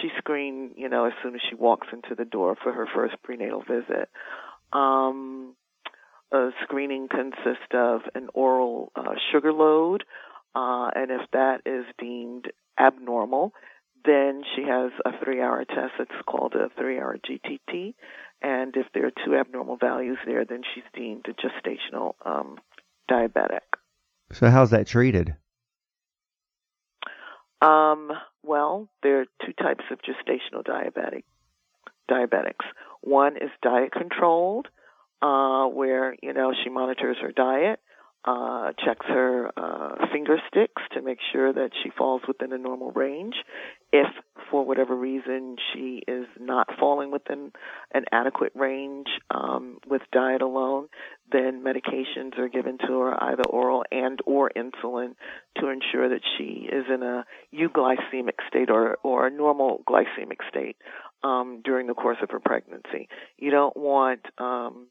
she's 0.00 0.10
screened, 0.18 0.72
you 0.76 0.88
know, 0.88 1.06
as 1.06 1.12
soon 1.22 1.34
as 1.34 1.40
she 1.48 1.54
walks 1.54 1.88
into 1.92 2.14
the 2.14 2.24
door 2.24 2.56
for 2.62 2.72
her 2.72 2.86
first 2.94 3.14
prenatal 3.22 3.62
visit. 3.62 4.10
Um, 4.72 5.54
a 6.32 6.50
screening 6.64 7.08
consists 7.08 7.72
of 7.72 8.02
an 8.14 8.28
oral 8.34 8.92
uh, 8.96 9.14
sugar 9.32 9.52
load, 9.52 10.04
uh, 10.54 10.90
and 10.94 11.10
if 11.10 11.30
that 11.32 11.62
is 11.64 11.84
deemed 11.98 12.50
abnormal, 12.78 13.52
then 14.04 14.42
she 14.54 14.62
has 14.62 14.90
a 15.06 15.24
three-hour 15.24 15.64
test 15.64 15.92
that's 15.98 16.10
called 16.26 16.54
a 16.54 16.68
three-hour 16.78 17.18
GTT, 17.18 17.94
and 18.42 18.76
if 18.76 18.86
there 18.92 19.06
are 19.06 19.12
two 19.24 19.36
abnormal 19.36 19.78
values 19.78 20.18
there, 20.26 20.44
then 20.44 20.62
she's 20.74 20.84
deemed 20.92 21.26
a 21.28 21.32
gestational 21.32 22.14
um, 22.26 22.58
diabetic. 23.10 23.60
So 24.32 24.50
how's 24.50 24.70
that 24.70 24.86
treated? 24.86 25.36
Um, 27.60 28.10
well, 28.42 28.88
there 29.02 29.20
are 29.20 29.26
two 29.44 29.52
types 29.52 29.84
of 29.90 29.98
gestational 29.98 30.64
diabetic 30.64 31.24
diabetics. 32.10 32.66
One 33.00 33.36
is 33.36 33.50
diet 33.62 33.92
controlled, 33.92 34.68
uh, 35.22 35.66
where 35.66 36.14
you 36.22 36.32
know 36.32 36.52
she 36.62 36.70
monitors 36.70 37.16
her 37.22 37.32
diet, 37.32 37.80
uh, 38.24 38.72
checks 38.84 39.06
her 39.06 39.50
uh, 39.56 40.06
finger 40.12 40.38
sticks 40.48 40.82
to 40.92 41.02
make 41.02 41.18
sure 41.32 41.52
that 41.52 41.70
she 41.82 41.90
falls 41.90 42.22
within 42.26 42.52
a 42.52 42.58
normal 42.58 42.90
range. 42.92 43.34
If 43.92 44.08
for 44.50 44.64
whatever 44.64 44.94
reason 44.94 45.56
she 45.72 46.02
is 46.08 46.26
not 46.40 46.68
falling 46.78 47.10
within 47.10 47.52
an 47.92 48.04
adequate 48.12 48.52
range 48.54 49.06
um, 49.30 49.78
with 49.86 50.02
diet 50.12 50.42
alone, 50.42 50.88
then 51.30 51.64
medications 51.64 52.38
are 52.38 52.48
given 52.48 52.78
to 52.78 53.00
her, 53.00 53.24
either 53.24 53.44
oral 53.48 53.84
and 53.90 54.20
or 54.26 54.50
insulin, 54.56 55.14
to 55.58 55.68
ensure 55.68 56.08
that 56.08 56.22
she 56.36 56.68
is 56.70 56.84
in 56.92 57.02
a 57.02 57.24
euglycemic 57.54 58.38
state 58.48 58.70
or 58.70 58.98
or 59.02 59.26
a 59.26 59.30
normal 59.30 59.82
glycemic 59.88 60.38
state 60.48 60.76
um, 61.22 61.62
during 61.64 61.86
the 61.86 61.94
course 61.94 62.18
of 62.22 62.30
her 62.30 62.40
pregnancy. 62.40 63.08
You 63.38 63.50
don't 63.50 63.76
want 63.76 64.20
um, 64.38 64.88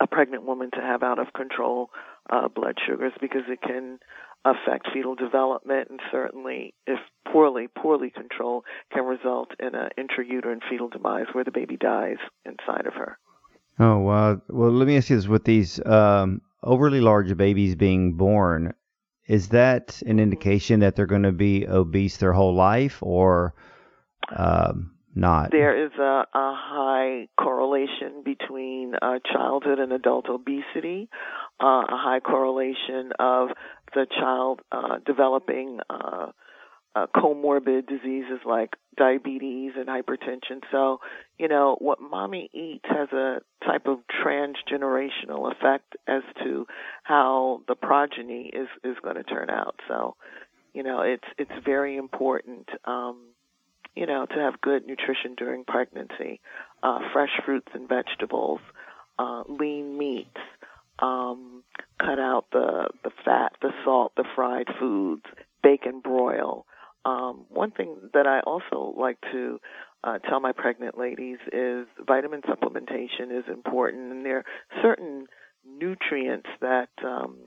a 0.00 0.06
pregnant 0.06 0.44
woman 0.44 0.70
to 0.74 0.80
have 0.80 1.02
out 1.02 1.18
of 1.18 1.32
control 1.32 1.90
uh, 2.28 2.48
blood 2.48 2.76
sugars 2.86 3.12
because 3.20 3.42
it 3.48 3.60
can 3.62 3.98
affect 4.44 4.88
fetal 4.92 5.14
development 5.14 5.88
and 5.88 6.00
certainly 6.10 6.74
if 6.86 6.98
poorly 7.30 7.68
poorly 7.68 8.10
controlled 8.10 8.64
can 8.92 9.04
result 9.04 9.52
in 9.60 9.74
an 9.74 9.90
intrauterine 9.96 10.60
fetal 10.68 10.88
demise 10.88 11.26
where 11.32 11.44
the 11.44 11.52
baby 11.52 11.76
dies 11.76 12.16
inside 12.44 12.86
of 12.86 12.94
her. 12.94 13.18
Oh 13.82 13.98
wow! 13.98 14.40
Well, 14.48 14.70
let 14.70 14.86
me 14.86 14.96
ask 14.96 15.10
you 15.10 15.16
this: 15.16 15.26
with 15.26 15.42
these 15.42 15.84
um, 15.84 16.40
overly 16.62 17.00
large 17.00 17.36
babies 17.36 17.74
being 17.74 18.12
born, 18.12 18.74
is 19.26 19.48
that 19.48 20.00
an 20.02 20.20
indication 20.20 20.78
that 20.80 20.94
they're 20.94 21.06
going 21.06 21.24
to 21.24 21.32
be 21.32 21.66
obese 21.66 22.18
their 22.18 22.32
whole 22.32 22.54
life, 22.54 23.02
or 23.02 23.54
um, 24.36 24.92
not? 25.16 25.50
There 25.50 25.84
is 25.84 25.90
a, 25.98 26.24
a 26.32 26.54
high 26.54 27.26
correlation 27.36 28.22
between 28.24 28.94
uh, 29.02 29.18
childhood 29.32 29.80
and 29.80 29.92
adult 29.92 30.28
obesity, 30.28 31.08
uh, 31.60 31.82
a 31.88 31.98
high 31.98 32.20
correlation 32.20 33.10
of 33.18 33.48
the 33.94 34.06
child 34.16 34.60
uh, 34.70 34.98
developing 35.04 35.80
uh, 35.90 36.30
uh, 36.94 37.06
comorbid 37.14 37.86
diseases 37.86 38.40
like 38.44 38.76
diabetes 38.96 39.72
and 39.76 39.86
hypertension. 39.86 40.60
So, 40.70 41.00
you 41.38 41.48
know, 41.48 41.76
what 41.78 42.00
mommy 42.00 42.50
eats 42.52 42.84
has 42.84 43.08
a 43.12 43.40
type 43.64 43.86
of 43.86 43.98
transgenerational 44.24 45.50
effect 45.52 45.96
as 46.06 46.22
to 46.42 46.66
how 47.02 47.62
the 47.68 47.74
progeny 47.74 48.50
is 48.52 48.68
is 48.84 48.96
going 49.02 49.16
to 49.16 49.22
turn 49.22 49.48
out. 49.48 49.76
So, 49.88 50.16
you 50.74 50.82
know, 50.82 51.00
it's 51.00 51.24
it's 51.38 51.64
very 51.64 51.96
important. 51.96 52.68
Um, 52.84 53.18
you 53.94 54.06
know, 54.06 54.24
to 54.26 54.34
have 54.34 54.60
good 54.60 54.86
nutrition 54.86 55.34
during 55.36 55.64
pregnancy, 55.64 56.40
uh, 56.82 57.00
fresh 57.12 57.30
fruits 57.44 57.68
and 57.74 57.88
vegetables, 57.88 58.60
uh, 59.18 59.42
lean 59.48 59.98
meats, 59.98 60.40
um, 60.98 61.62
cut 62.00 62.18
out 62.18 62.46
the, 62.52 62.88
the 63.04 63.10
fat, 63.24 63.52
the 63.60 63.70
salt, 63.84 64.12
the 64.16 64.24
fried 64.34 64.68
foods, 64.80 65.24
bake 65.62 65.84
and 65.84 66.02
broil. 66.02 66.64
Um, 67.04 67.46
one 67.48 67.70
thing 67.72 67.96
that 68.14 68.26
I 68.26 68.40
also 68.40 68.94
like 68.98 69.18
to 69.32 69.58
uh, 70.04 70.18
tell 70.18 70.40
my 70.40 70.52
pregnant 70.52 70.98
ladies 70.98 71.38
is 71.52 71.86
vitamin 72.06 72.42
supplementation 72.42 73.36
is 73.36 73.44
important, 73.48 74.12
and 74.12 74.24
there 74.24 74.38
are 74.38 74.44
certain 74.82 75.26
nutrients 75.64 76.48
that 76.60 76.88
um, 77.04 77.38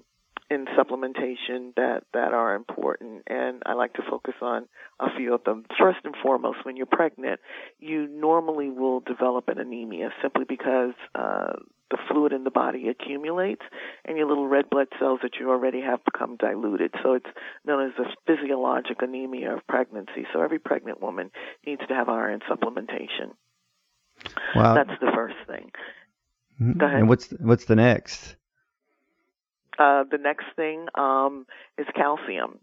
in 0.50 0.66
supplementation 0.78 1.74
that 1.76 2.02
that 2.14 2.34
are 2.34 2.56
important 2.56 3.24
and 3.28 3.64
I 3.66 3.74
like 3.74 3.94
to 3.94 4.04
focus 4.10 4.36
on 4.42 4.68
a 5.00 5.08
few 5.18 5.34
of 5.34 5.44
them. 5.44 5.66
First 5.80 6.00
and 6.04 6.16
foremost, 6.22 6.60
when 6.64 6.78
you're 6.78 6.86
pregnant, 6.86 7.40
you 7.80 8.08
normally 8.08 8.70
will 8.70 9.00
develop 9.00 9.48
an 9.48 9.60
anemia 9.60 10.10
simply 10.22 10.46
because 10.48 10.94
uh 11.16 11.54
the 11.92 11.98
fluid 12.10 12.34
in 12.34 12.44
the 12.44 12.52
body 12.52 12.90
accumulates, 12.90 13.62
and 14.06 14.18
your 14.18 14.28
little 14.28 14.48
red 14.48 14.70
blood 14.70 14.88
cells 15.00 15.20
that 15.22 15.36
you 15.40 15.50
already 15.50 15.82
have 15.82 16.04
become 16.04 16.36
diluted. 16.38 16.94
So 17.04 17.14
it's 17.14 17.30
known 17.66 17.88
as 17.88 17.94
the 17.98 18.06
physiologic 18.26 19.02
anemia 19.02 19.54
of 19.54 19.68
pregnancy. 19.68 20.26
So 20.34 20.42
every 20.42 20.60
pregnant 20.60 21.02
woman 21.02 21.32
needs 21.66 21.82
to 21.88 21.94
have 21.94 22.10
iron 22.10 22.42
supplementation. 22.50 23.32
Wow. 24.56 24.74
That's 24.76 25.00
the 25.00 25.12
first 25.14 25.36
thing. 25.48 25.72
Mm-hmm. 26.62 26.80
Go 26.80 26.86
ahead. 26.86 27.00
And 27.00 27.10
what's 27.10 27.30
what's 27.40 27.66
the 27.66 27.76
next? 27.76 28.36
Uh, 29.78 30.06
the 30.10 30.18
next 30.18 30.46
thing 30.56 30.88
um, 30.96 31.46
is 31.78 31.86
calcium. 31.96 32.60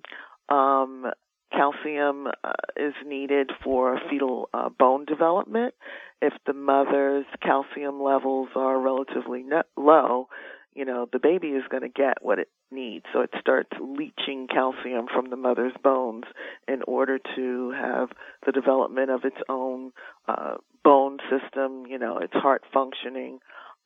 Um, 0.48 1.06
calcium 1.52 2.26
uh, 2.26 2.52
is 2.76 2.94
needed 3.06 3.50
for 3.62 3.98
fetal 4.10 4.48
uh, 4.52 4.68
bone 4.68 5.04
development. 5.04 5.74
If 6.20 6.32
the 6.46 6.52
mother's 6.52 7.26
calcium 7.42 8.02
levels 8.02 8.48
are 8.54 8.80
relatively 8.80 9.42
ne- 9.42 9.62
low, 9.76 10.28
you 10.74 10.84
know, 10.84 11.06
the 11.12 11.18
baby 11.18 11.48
is 11.48 11.64
going 11.70 11.82
to 11.82 11.88
get 11.88 12.22
what 12.22 12.38
it 12.38 12.48
needs. 12.70 13.04
So 13.12 13.20
it 13.20 13.30
starts 13.38 13.70
leaching 13.80 14.46
calcium 14.48 15.06
from 15.12 15.30
the 15.30 15.36
mother's 15.36 15.74
bones 15.82 16.24
in 16.66 16.82
order 16.86 17.18
to 17.36 17.70
have 17.72 18.08
the 18.46 18.52
development 18.52 19.10
of 19.10 19.24
its 19.24 19.36
own 19.48 19.92
uh, 20.26 20.54
bone 20.82 21.18
system, 21.30 21.84
you 21.86 21.98
know, 21.98 22.18
its 22.18 22.32
heart 22.32 22.62
functioning, 22.72 23.38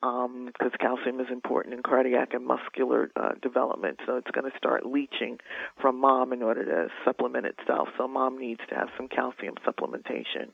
because 0.07 0.73
um, 0.73 0.79
calcium 0.79 1.21
is 1.21 1.27
important 1.31 1.75
in 1.75 1.83
cardiac 1.83 2.35
and 2.35 2.45
muscular 2.47 3.11
uh, 3.17 3.31
development. 3.43 3.99
So 4.07 4.17
it's 4.17 4.31
going 4.31 4.51
to 4.51 4.57
start 4.57 4.87
leaching 4.87 5.39
from 5.81 6.01
mom 6.01 6.33
in 6.33 6.43
order 6.43 6.65
to 6.65 6.89
supplement 7.05 7.47
itself. 7.47 7.89
So 7.99 8.07
mom 8.07 8.39
needs 8.39 8.61
to 8.69 8.75
have 8.75 8.89
some 8.97 9.09
calcium 9.09 9.55
supplementation. 9.67 10.53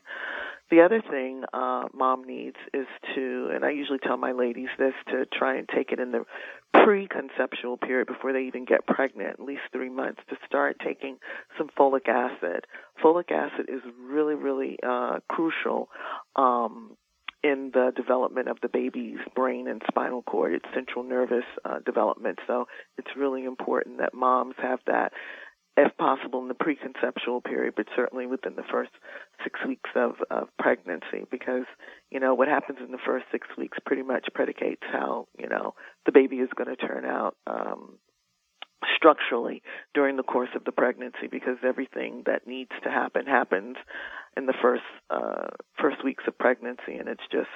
The 0.71 0.81
other 0.81 1.01
thing 1.01 1.43
uh, 1.53 1.85
mom 1.93 2.25
needs 2.25 2.55
is 2.73 2.87
to, 3.15 3.49
and 3.53 3.63
I 3.63 3.71
usually 3.71 3.99
tell 3.99 4.17
my 4.17 4.31
ladies 4.31 4.69
this, 4.79 4.93
to 5.09 5.25
try 5.37 5.57
and 5.57 5.67
take 5.69 5.91
it 5.91 5.99
in 5.99 6.11
the 6.11 6.25
pre-conceptual 6.73 7.77
period 7.77 8.07
before 8.07 8.33
they 8.33 8.43
even 8.43 8.65
get 8.65 8.87
pregnant, 8.87 9.29
at 9.29 9.39
least 9.39 9.61
three 9.71 9.89
months, 9.89 10.21
to 10.29 10.35
start 10.47 10.77
taking 10.83 11.17
some 11.57 11.69
folic 11.77 12.07
acid. 12.07 12.65
Folic 13.03 13.31
acid 13.31 13.67
is 13.69 13.81
really, 14.01 14.35
really 14.35 14.77
uh, 14.81 15.19
crucial 15.29 15.89
um, 16.35 16.97
in 17.43 17.71
the 17.73 17.91
development 17.95 18.47
of 18.47 18.57
the 18.61 18.69
baby's 18.69 19.19
brain 19.35 19.67
and 19.67 19.81
spinal 19.87 20.21
cord, 20.21 20.53
its 20.53 20.65
central 20.73 21.03
nervous 21.03 21.43
uh, 21.65 21.79
development. 21.85 22.39
So 22.47 22.67
it's 22.97 23.17
really 23.17 23.43
important 23.43 23.97
that 23.97 24.13
moms 24.13 24.55
have 24.61 24.79
that, 24.87 25.11
if 25.75 25.95
possible, 25.97 26.41
in 26.41 26.47
the 26.47 26.53
preconceptual 26.53 27.43
period, 27.43 27.73
but 27.75 27.87
certainly 27.95 28.27
within 28.27 28.55
the 28.55 28.63
first 28.71 28.91
six 29.43 29.59
weeks 29.67 29.89
of, 29.95 30.13
of 30.31 30.47
pregnancy, 30.57 31.25
because 31.29 31.65
you 32.11 32.19
know 32.19 32.33
what 32.33 32.47
happens 32.47 32.79
in 32.83 32.91
the 32.91 32.99
first 33.05 33.25
six 33.31 33.47
weeks 33.57 33.77
pretty 33.85 34.03
much 34.03 34.27
predicates 34.33 34.83
how 34.91 35.27
you 35.37 35.49
know 35.49 35.73
the 36.05 36.11
baby 36.11 36.37
is 36.37 36.49
going 36.55 36.69
to 36.69 36.87
turn 36.87 37.03
out. 37.03 37.35
Um, 37.45 37.97
structurally 38.95 39.61
during 39.93 40.17
the 40.17 40.23
course 40.23 40.49
of 40.55 40.63
the 40.63 40.71
pregnancy 40.71 41.27
because 41.29 41.57
everything 41.63 42.23
that 42.25 42.47
needs 42.47 42.71
to 42.83 42.89
happen 42.89 43.25
happens 43.25 43.77
in 44.35 44.45
the 44.45 44.53
first 44.61 44.83
uh, 45.09 45.47
first 45.79 46.03
weeks 46.03 46.23
of 46.27 46.37
pregnancy, 46.37 46.95
and 46.99 47.07
it's 47.07 47.23
just 47.31 47.49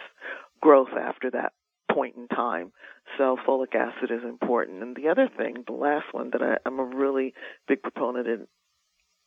growth 0.61 0.93
after 0.99 1.31
that 1.31 1.53
point 1.91 2.15
in 2.15 2.27
time. 2.27 2.71
So 3.17 3.37
folic 3.47 3.73
acid 3.73 4.11
is 4.11 4.23
important. 4.23 4.83
And 4.83 4.95
the 4.95 5.09
other 5.09 5.29
thing, 5.35 5.63
the 5.65 5.73
last 5.73 6.05
one 6.11 6.31
that 6.31 6.41
I, 6.41 6.57
am 6.67 6.79
a 6.79 6.83
really 6.83 7.33
big 7.67 7.81
proponent 7.81 8.27
in, 8.27 8.47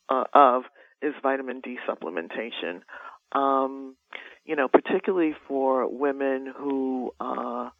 uh, 0.08 0.24
of, 0.32 0.64
is 1.02 1.14
vitamin 1.22 1.60
D 1.60 1.78
supplementation. 1.88 2.82
Um, 3.32 3.96
you 4.44 4.56
know, 4.56 4.68
particularly 4.68 5.34
for 5.48 5.88
women 5.88 6.52
who 6.56 7.12
uh, 7.20 7.70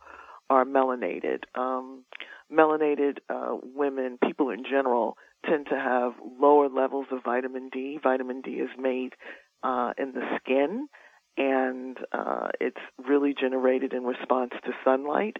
are 0.51 0.65
melanated. 0.65 1.45
Um, 1.55 2.05
melanated 2.53 3.19
uh, 3.31 3.57
women, 3.63 4.19
people 4.23 4.51
in 4.51 4.65
general, 4.65 5.17
tend 5.49 5.67
to 5.71 5.77
have 5.77 6.13
lower 6.39 6.69
levels 6.69 7.07
of 7.13 7.23
vitamin 7.25 7.71
D. 7.73 7.99
Vitamin 8.03 8.43
D 8.43 8.51
is 8.51 8.69
made 8.79 9.15
uh, 9.63 9.93
in 9.97 10.13
the 10.13 10.23
skin, 10.39 10.89
and 11.37 11.97
uh, 12.13 12.49
it's 12.61 12.81
really 12.99 13.35
generated 13.41 13.93
in 13.93 14.03
response 14.03 14.51
to 14.65 14.73
sunlight. 14.85 15.37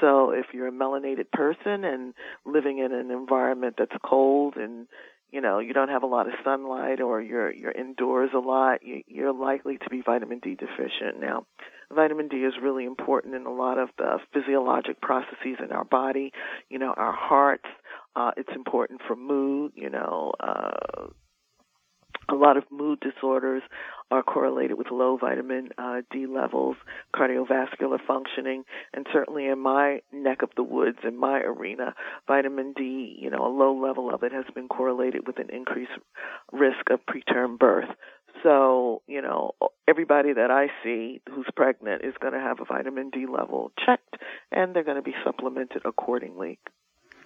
So 0.00 0.30
if 0.30 0.46
you're 0.54 0.68
a 0.68 0.72
melanated 0.72 1.30
person 1.32 1.84
and 1.84 2.14
living 2.46 2.78
in 2.78 2.92
an 2.92 3.10
environment 3.10 3.74
that's 3.76 3.92
cold 4.04 4.56
and 4.56 4.86
you 5.32 5.40
know 5.40 5.58
you 5.58 5.72
don't 5.72 5.88
have 5.88 6.02
a 6.02 6.06
lot 6.06 6.26
of 6.26 6.34
sunlight 6.44 7.00
or 7.00 7.20
you're 7.20 7.52
you're 7.52 7.72
indoors 7.72 8.30
a 8.34 8.38
lot, 8.38 8.82
you, 8.84 9.02
you're 9.06 9.32
likely 9.32 9.78
to 9.78 9.90
be 9.90 10.02
vitamin 10.02 10.38
D 10.38 10.54
deficient. 10.54 11.20
Now, 11.20 11.46
vitamin 11.92 12.28
D 12.28 12.36
is 12.36 12.54
really 12.62 12.84
important 12.84 13.34
in 13.34 13.46
a 13.46 13.52
lot 13.52 13.78
of 13.78 13.88
the 13.98 14.18
physiologic 14.32 15.00
processes 15.00 15.56
in 15.62 15.72
our 15.72 15.84
body. 15.84 16.32
You 16.68 16.78
know, 16.78 16.94
our 16.96 17.12
hearts. 17.12 17.66
Uh, 18.14 18.30
it's 18.36 18.50
important 18.54 19.00
for 19.08 19.16
mood. 19.16 19.72
You 19.74 19.88
know, 19.88 20.32
uh, 20.38 21.06
a 22.28 22.34
lot 22.34 22.56
of 22.56 22.64
mood 22.70 23.00
disorders 23.00 23.62
are 24.10 24.22
correlated 24.22 24.76
with 24.76 24.90
low 24.90 25.16
vitamin 25.16 25.70
uh, 25.78 26.02
D 26.10 26.26
levels, 26.26 26.76
cardiovascular 27.16 27.98
functioning, 28.06 28.64
and 28.92 29.06
certainly 29.12 29.46
in 29.46 29.58
my 29.58 30.00
neck 30.12 30.42
of 30.42 30.50
the 30.56 30.62
woods, 30.62 30.98
in 31.02 31.16
my 31.16 31.38
arena, 31.40 31.94
vitamin 32.26 32.74
D, 32.76 33.16
you 33.18 33.30
know, 33.30 33.46
a 33.46 33.48
low 33.48 33.74
level 33.74 34.14
of 34.14 34.22
it 34.22 34.32
has 34.32 34.44
been 34.54 34.68
correlated 34.68 35.26
with 35.26 35.38
an 35.38 35.50
increased 35.50 35.92
risk 36.52 36.90
of 36.90 37.00
preterm 37.06 37.58
birth. 37.58 37.88
So, 38.42 39.02
you 39.06 39.22
know, 39.22 39.52
everybody 39.88 40.32
that 40.32 40.50
I 40.50 40.66
see 40.82 41.20
who's 41.30 41.46
pregnant 41.54 42.02
is 42.04 42.14
going 42.20 42.32
to 42.34 42.40
have 42.40 42.60
a 42.60 42.64
vitamin 42.64 43.10
D 43.10 43.26
level 43.26 43.72
checked 43.84 44.16
and 44.50 44.74
they're 44.74 44.84
going 44.84 44.96
to 44.96 45.02
be 45.02 45.14
supplemented 45.24 45.82
accordingly. 45.84 46.58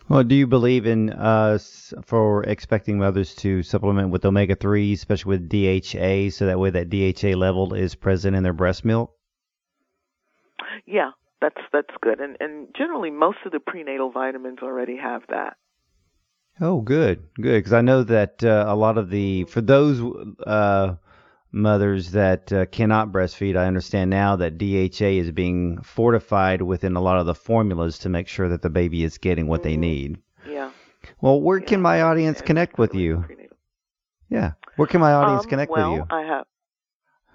Well, 0.08 0.22
do 0.22 0.36
you 0.36 0.46
believe 0.46 0.86
in 0.86 1.10
uh, 1.10 1.58
for 2.04 2.44
expecting 2.44 2.98
mothers 2.98 3.34
to 3.36 3.64
supplement 3.64 4.10
with 4.10 4.24
omega 4.24 4.54
3, 4.54 4.92
especially 4.92 5.38
with 5.38 5.48
DHA, 5.48 6.30
so 6.30 6.46
that 6.46 6.60
way 6.60 6.70
that 6.70 6.90
DHA 6.90 7.36
level 7.36 7.74
is 7.74 7.96
present 7.96 8.36
in 8.36 8.44
their 8.44 8.52
breast 8.52 8.84
milk? 8.84 9.12
Yeah, 10.86 11.10
that's 11.40 11.60
that's 11.72 11.94
good, 12.00 12.20
and 12.20 12.36
and 12.38 12.68
generally 12.76 13.10
most 13.10 13.38
of 13.44 13.50
the 13.50 13.58
prenatal 13.58 14.12
vitamins 14.12 14.58
already 14.62 14.96
have 14.96 15.22
that. 15.28 15.56
Oh, 16.60 16.80
good, 16.80 17.24
good, 17.34 17.58
because 17.58 17.72
I 17.72 17.80
know 17.80 18.04
that 18.04 18.44
uh, 18.44 18.64
a 18.68 18.76
lot 18.76 18.98
of 18.98 19.10
the 19.10 19.44
for 19.44 19.60
those 19.60 20.00
uh, 20.46 20.94
mothers 21.56 22.12
that 22.12 22.52
uh, 22.52 22.66
cannot 22.66 23.10
breastfeed, 23.10 23.56
I 23.56 23.66
understand 23.66 24.10
now 24.10 24.36
that 24.36 24.58
DHA 24.58 25.06
is 25.06 25.32
being 25.32 25.80
fortified 25.82 26.62
within 26.62 26.94
a 26.94 27.00
lot 27.00 27.18
of 27.18 27.26
the 27.26 27.34
formulas 27.34 27.98
to 28.00 28.08
make 28.08 28.28
sure 28.28 28.48
that 28.48 28.62
the 28.62 28.70
baby 28.70 29.02
is 29.02 29.18
getting 29.18 29.48
what 29.48 29.62
mm-hmm. 29.62 29.68
they 29.70 29.76
need. 29.76 30.18
Yeah. 30.48 30.70
Well, 31.20 31.40
where 31.40 31.58
yeah. 31.58 31.66
can 31.66 31.80
my 31.80 32.02
audience 32.02 32.38
yeah, 32.40 32.46
connect 32.46 32.78
with 32.78 32.94
you? 32.94 33.24
Yeah. 34.28 34.52
Where 34.76 34.86
can 34.86 35.00
my 35.00 35.12
audience 35.12 35.44
um, 35.44 35.50
connect 35.50 35.70
well, 35.70 35.92
with 35.92 36.00
you? 36.00 36.06
I 36.10 36.22
have 36.22 36.46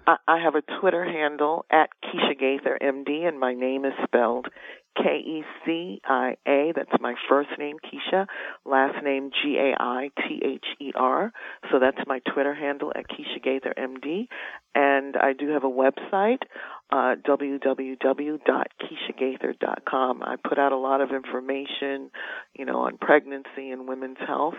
I 0.06 0.38
have 0.42 0.54
a 0.56 0.62
Twitter 0.80 1.04
handle 1.04 1.64
at 1.70 1.90
Kecia 2.02 2.38
Gaither 2.38 2.76
MD, 2.82 3.26
and 3.26 3.38
my 3.38 3.54
name 3.54 3.84
is 3.84 3.92
spelled 4.04 4.48
K 4.96 5.18
E 5.18 5.44
C 5.64 6.00
I 6.04 6.36
A. 6.46 6.72
That's 6.74 7.00
my 7.00 7.14
first 7.28 7.50
name, 7.58 7.76
Kecia. 7.78 8.26
Last 8.64 9.02
name 9.02 9.30
G 9.30 9.58
A 9.58 9.74
I 9.78 10.10
T 10.16 10.40
H 10.44 10.64
E 10.80 10.92
R. 10.94 11.32
So 11.70 11.78
that's 11.78 11.98
my 12.06 12.20
Twitter 12.32 12.54
handle 12.54 12.92
at 12.94 13.08
Kecia 13.08 13.42
Gaither 13.42 13.74
MD. 13.76 14.28
And 14.74 15.16
I 15.16 15.32
do 15.32 15.48
have 15.50 15.64
a 15.64 15.70
website, 15.70 16.42
uh, 16.90 17.16
www.keciagaither.com. 17.26 20.22
I 20.22 20.36
put 20.36 20.58
out 20.58 20.72
a 20.72 20.78
lot 20.78 21.00
of 21.00 21.10
information, 21.10 22.10
you 22.54 22.64
know, 22.64 22.80
on 22.80 22.98
pregnancy 22.98 23.70
and 23.70 23.88
women's 23.88 24.18
health 24.26 24.56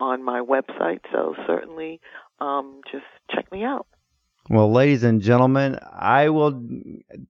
on 0.00 0.22
my 0.22 0.40
website. 0.40 1.00
So 1.12 1.34
certainly, 1.46 2.00
um, 2.40 2.80
just 2.90 3.04
check 3.30 3.52
me 3.52 3.64
out. 3.64 3.86
Well, 4.50 4.70
ladies 4.70 5.04
and 5.04 5.22
gentlemen, 5.22 5.78
I 5.90 6.28
will 6.28 6.62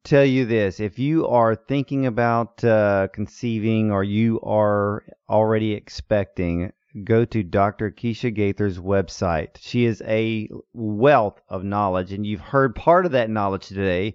tell 0.02 0.24
you 0.24 0.46
this. 0.46 0.80
If 0.80 0.98
you 0.98 1.28
are 1.28 1.54
thinking 1.54 2.06
about 2.06 2.64
uh, 2.64 3.06
conceiving 3.12 3.92
or 3.92 4.02
you 4.02 4.40
are 4.40 5.04
already 5.28 5.74
expecting, 5.74 6.72
go 7.04 7.24
to 7.24 7.44
Dr. 7.44 7.92
Kecia 7.92 8.34
Gaither's 8.34 8.80
website. 8.80 9.50
She 9.60 9.84
is 9.84 10.02
a 10.04 10.48
wealth 10.72 11.40
of 11.48 11.62
knowledge, 11.62 12.12
and 12.12 12.26
you've 12.26 12.40
heard 12.40 12.74
part 12.74 13.06
of 13.06 13.12
that 13.12 13.30
knowledge 13.30 13.68
today. 13.68 14.14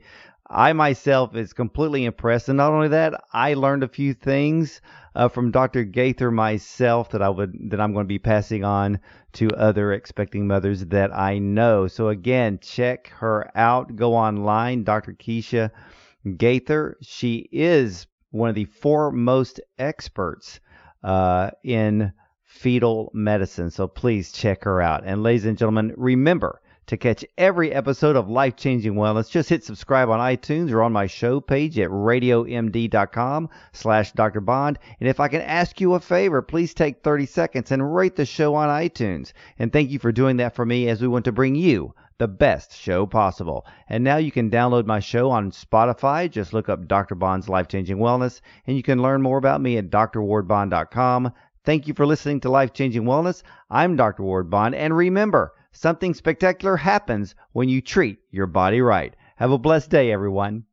I 0.49 0.73
myself 0.73 1.35
is 1.35 1.53
completely 1.53 2.05
impressed, 2.05 2.49
and 2.49 2.57
not 2.57 2.71
only 2.71 2.87
that, 2.87 3.21
I 3.31 3.53
learned 3.53 3.83
a 3.83 3.87
few 3.87 4.15
things 4.15 4.81
uh, 5.13 5.27
from 5.27 5.51
Dr. 5.51 5.83
Gaither 5.83 6.31
myself 6.31 7.11
that 7.11 7.21
I 7.21 7.29
would 7.29 7.69
that 7.69 7.79
I'm 7.79 7.93
going 7.93 8.05
to 8.05 8.07
be 8.07 8.17
passing 8.17 8.63
on 8.63 8.99
to 9.33 9.47
other 9.51 9.93
expecting 9.93 10.47
mothers 10.47 10.85
that 10.87 11.15
I 11.15 11.37
know. 11.37 11.87
So 11.87 12.07
again, 12.07 12.57
check 12.61 13.09
her 13.09 13.51
out. 13.55 13.95
Go 13.95 14.15
online, 14.15 14.83
Dr. 14.83 15.13
Kecia 15.13 15.69
Gaither. 16.37 16.97
She 17.01 17.47
is 17.51 18.07
one 18.31 18.49
of 18.49 18.55
the 18.55 18.65
foremost 18.65 19.59
experts 19.77 20.59
uh, 21.03 21.51
in 21.63 22.11
fetal 22.43 23.11
medicine. 23.13 23.69
So 23.69 23.87
please 23.87 24.31
check 24.31 24.63
her 24.63 24.81
out. 24.81 25.03
And 25.05 25.21
ladies 25.21 25.45
and 25.45 25.57
gentlemen, 25.57 25.93
remember 25.95 26.59
To 26.89 26.97
catch 26.97 27.23
every 27.37 27.71
episode 27.71 28.15
of 28.15 28.31
Life 28.31 28.55
Changing 28.55 28.95
Wellness, 28.95 29.29
just 29.29 29.47
hit 29.47 29.63
subscribe 29.63 30.09
on 30.09 30.19
iTunes 30.19 30.71
or 30.71 30.81
on 30.81 30.91
my 30.91 31.05
show 31.05 31.39
page 31.39 31.77
at 31.77 31.91
radiomd.com 31.91 33.49
slash 33.73 34.11
Dr. 34.13 34.41
Bond. 34.41 34.79
And 34.99 35.07
if 35.07 35.19
I 35.19 35.27
can 35.27 35.41
ask 35.41 35.79
you 35.79 35.93
a 35.93 35.99
favor, 35.99 36.41
please 36.41 36.73
take 36.73 37.03
30 37.03 37.27
seconds 37.27 37.71
and 37.71 37.93
rate 37.95 38.15
the 38.15 38.25
show 38.25 38.55
on 38.55 38.69
iTunes. 38.69 39.33
And 39.59 39.71
thank 39.71 39.91
you 39.91 39.99
for 39.99 40.11
doing 40.11 40.37
that 40.37 40.55
for 40.55 40.65
me 40.65 40.89
as 40.89 40.99
we 40.99 41.07
want 41.07 41.25
to 41.25 41.31
bring 41.31 41.53
you 41.53 41.93
the 42.17 42.27
best 42.27 42.75
show 42.75 43.05
possible. 43.05 43.67
And 43.87 44.03
now 44.03 44.17
you 44.17 44.31
can 44.31 44.49
download 44.49 44.87
my 44.87 44.99
show 44.99 45.29
on 45.29 45.51
Spotify. 45.51 46.27
Just 46.27 46.53
look 46.53 46.69
up 46.69 46.87
Dr. 46.87 47.13
Bond's 47.13 47.47
Life 47.47 47.67
Changing 47.67 47.97
Wellness, 47.97 48.41
and 48.65 48.75
you 48.75 48.81
can 48.81 48.99
learn 48.99 49.21
more 49.21 49.37
about 49.37 49.61
me 49.61 49.77
at 49.77 49.91
drwardbond.com. 49.91 51.33
Thank 51.63 51.87
you 51.87 51.93
for 51.93 52.07
listening 52.07 52.39
to 52.39 52.49
Life 52.49 52.73
Changing 52.73 53.03
Wellness. 53.03 53.43
I'm 53.69 53.95
Dr. 53.95 54.23
Ward 54.23 54.49
Bond, 54.49 54.73
and 54.73 54.97
remember, 54.97 55.53
Something 55.71 56.13
spectacular 56.13 56.77
happens 56.77 57.35
when 57.51 57.69
you 57.69 57.81
treat 57.81 58.19
your 58.31 58.47
body 58.47 58.81
right. 58.81 59.15
Have 59.35 59.51
a 59.51 59.57
blessed 59.57 59.91
day, 59.91 60.11
everyone. 60.11 60.65